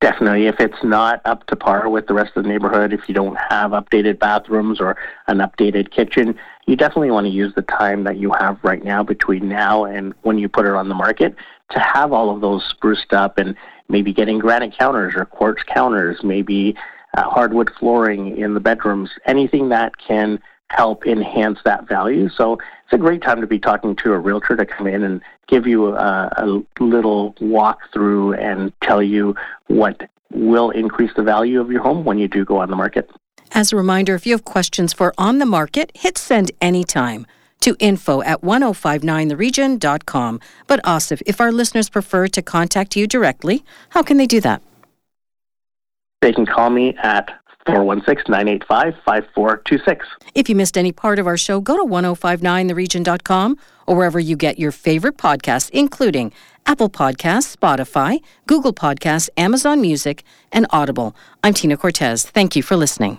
Definitely. 0.00 0.46
If 0.46 0.60
it's 0.60 0.84
not 0.84 1.22
up 1.24 1.46
to 1.46 1.56
par 1.56 1.88
with 1.88 2.06
the 2.06 2.12
rest 2.12 2.32
of 2.36 2.44
the 2.44 2.48
neighborhood, 2.50 2.92
if 2.92 3.08
you 3.08 3.14
don't 3.14 3.36
have 3.48 3.70
updated 3.70 4.18
bathrooms 4.18 4.78
or 4.78 4.96
an 5.26 5.38
updated 5.38 5.90
kitchen, 5.90 6.38
you 6.66 6.76
definitely 6.76 7.10
want 7.10 7.24
to 7.26 7.30
use 7.30 7.54
the 7.54 7.62
time 7.62 8.04
that 8.04 8.18
you 8.18 8.30
have 8.38 8.58
right 8.62 8.84
now 8.84 9.02
between 9.02 9.48
now 9.48 9.84
and 9.84 10.12
when 10.22 10.38
you 10.38 10.50
put 10.50 10.66
it 10.66 10.72
on 10.72 10.90
the 10.90 10.94
market 10.94 11.34
to 11.70 11.80
have 11.80 12.12
all 12.12 12.28
of 12.28 12.42
those 12.42 12.62
spruced 12.68 13.14
up 13.14 13.38
and 13.38 13.56
maybe 13.88 14.12
getting 14.12 14.38
granite 14.38 14.76
counters 14.78 15.14
or 15.16 15.24
quartz 15.24 15.62
counters, 15.62 16.22
maybe 16.22 16.76
uh, 17.16 17.22
hardwood 17.22 17.70
flooring 17.78 18.36
in 18.36 18.52
the 18.52 18.60
bedrooms, 18.60 19.10
anything 19.24 19.70
that 19.70 19.96
can 19.96 20.38
help 20.68 21.06
enhance 21.06 21.58
that 21.64 21.88
value. 21.88 22.28
So 22.28 22.58
it's 22.86 22.92
a 22.92 22.98
great 22.98 23.20
time 23.20 23.40
to 23.40 23.48
be 23.48 23.58
talking 23.58 23.96
to 23.96 24.12
a 24.12 24.18
realtor 24.18 24.54
to 24.54 24.64
come 24.64 24.86
in 24.86 25.02
and 25.02 25.20
give 25.48 25.66
you 25.66 25.96
a, 25.96 26.32
a 26.36 26.62
little 26.78 27.32
walkthrough 27.34 28.38
and 28.38 28.72
tell 28.80 29.02
you 29.02 29.34
what 29.66 30.08
will 30.30 30.70
increase 30.70 31.10
the 31.16 31.24
value 31.24 31.60
of 31.60 31.72
your 31.72 31.82
home 31.82 32.04
when 32.04 32.16
you 32.16 32.28
do 32.28 32.44
go 32.44 32.58
on 32.58 32.70
the 32.70 32.76
market. 32.76 33.10
As 33.50 33.72
a 33.72 33.76
reminder, 33.76 34.14
if 34.14 34.24
you 34.24 34.34
have 34.34 34.44
questions 34.44 34.92
for 34.92 35.12
On 35.18 35.38
the 35.38 35.46
Market, 35.46 35.90
hit 35.96 36.16
send 36.16 36.52
anytime 36.60 37.26
to 37.60 37.74
info 37.80 38.22
at 38.22 38.42
1059theregion.com. 38.42 40.40
But 40.68 40.80
Asif, 40.84 41.22
if 41.26 41.40
our 41.40 41.50
listeners 41.50 41.88
prefer 41.88 42.28
to 42.28 42.40
contact 42.40 42.94
you 42.94 43.08
directly, 43.08 43.64
how 43.88 44.04
can 44.04 44.16
they 44.16 44.26
do 44.26 44.40
that? 44.42 44.62
They 46.22 46.32
can 46.32 46.46
call 46.46 46.70
me 46.70 46.94
at 47.02 47.32
416 47.66 48.24
985 48.30 48.94
5426. 49.04 50.06
If 50.34 50.48
you 50.48 50.54
missed 50.54 50.78
any 50.78 50.92
part 50.92 51.18
of 51.18 51.26
our 51.26 51.36
show, 51.36 51.60
go 51.60 51.76
to 51.76 51.84
1059theregion.com 51.84 53.58
or 53.86 53.96
wherever 53.96 54.18
you 54.18 54.36
get 54.36 54.58
your 54.58 54.72
favorite 54.72 55.16
podcasts, 55.16 55.70
including 55.70 56.32
Apple 56.64 56.90
Podcasts, 56.90 57.56
Spotify, 57.56 58.20
Google 58.46 58.72
Podcasts, 58.72 59.28
Amazon 59.36 59.80
Music, 59.80 60.24
and 60.50 60.66
Audible. 60.70 61.14
I'm 61.44 61.54
Tina 61.54 61.76
Cortez. 61.76 62.26
Thank 62.26 62.56
you 62.56 62.62
for 62.62 62.76
listening. 62.76 63.18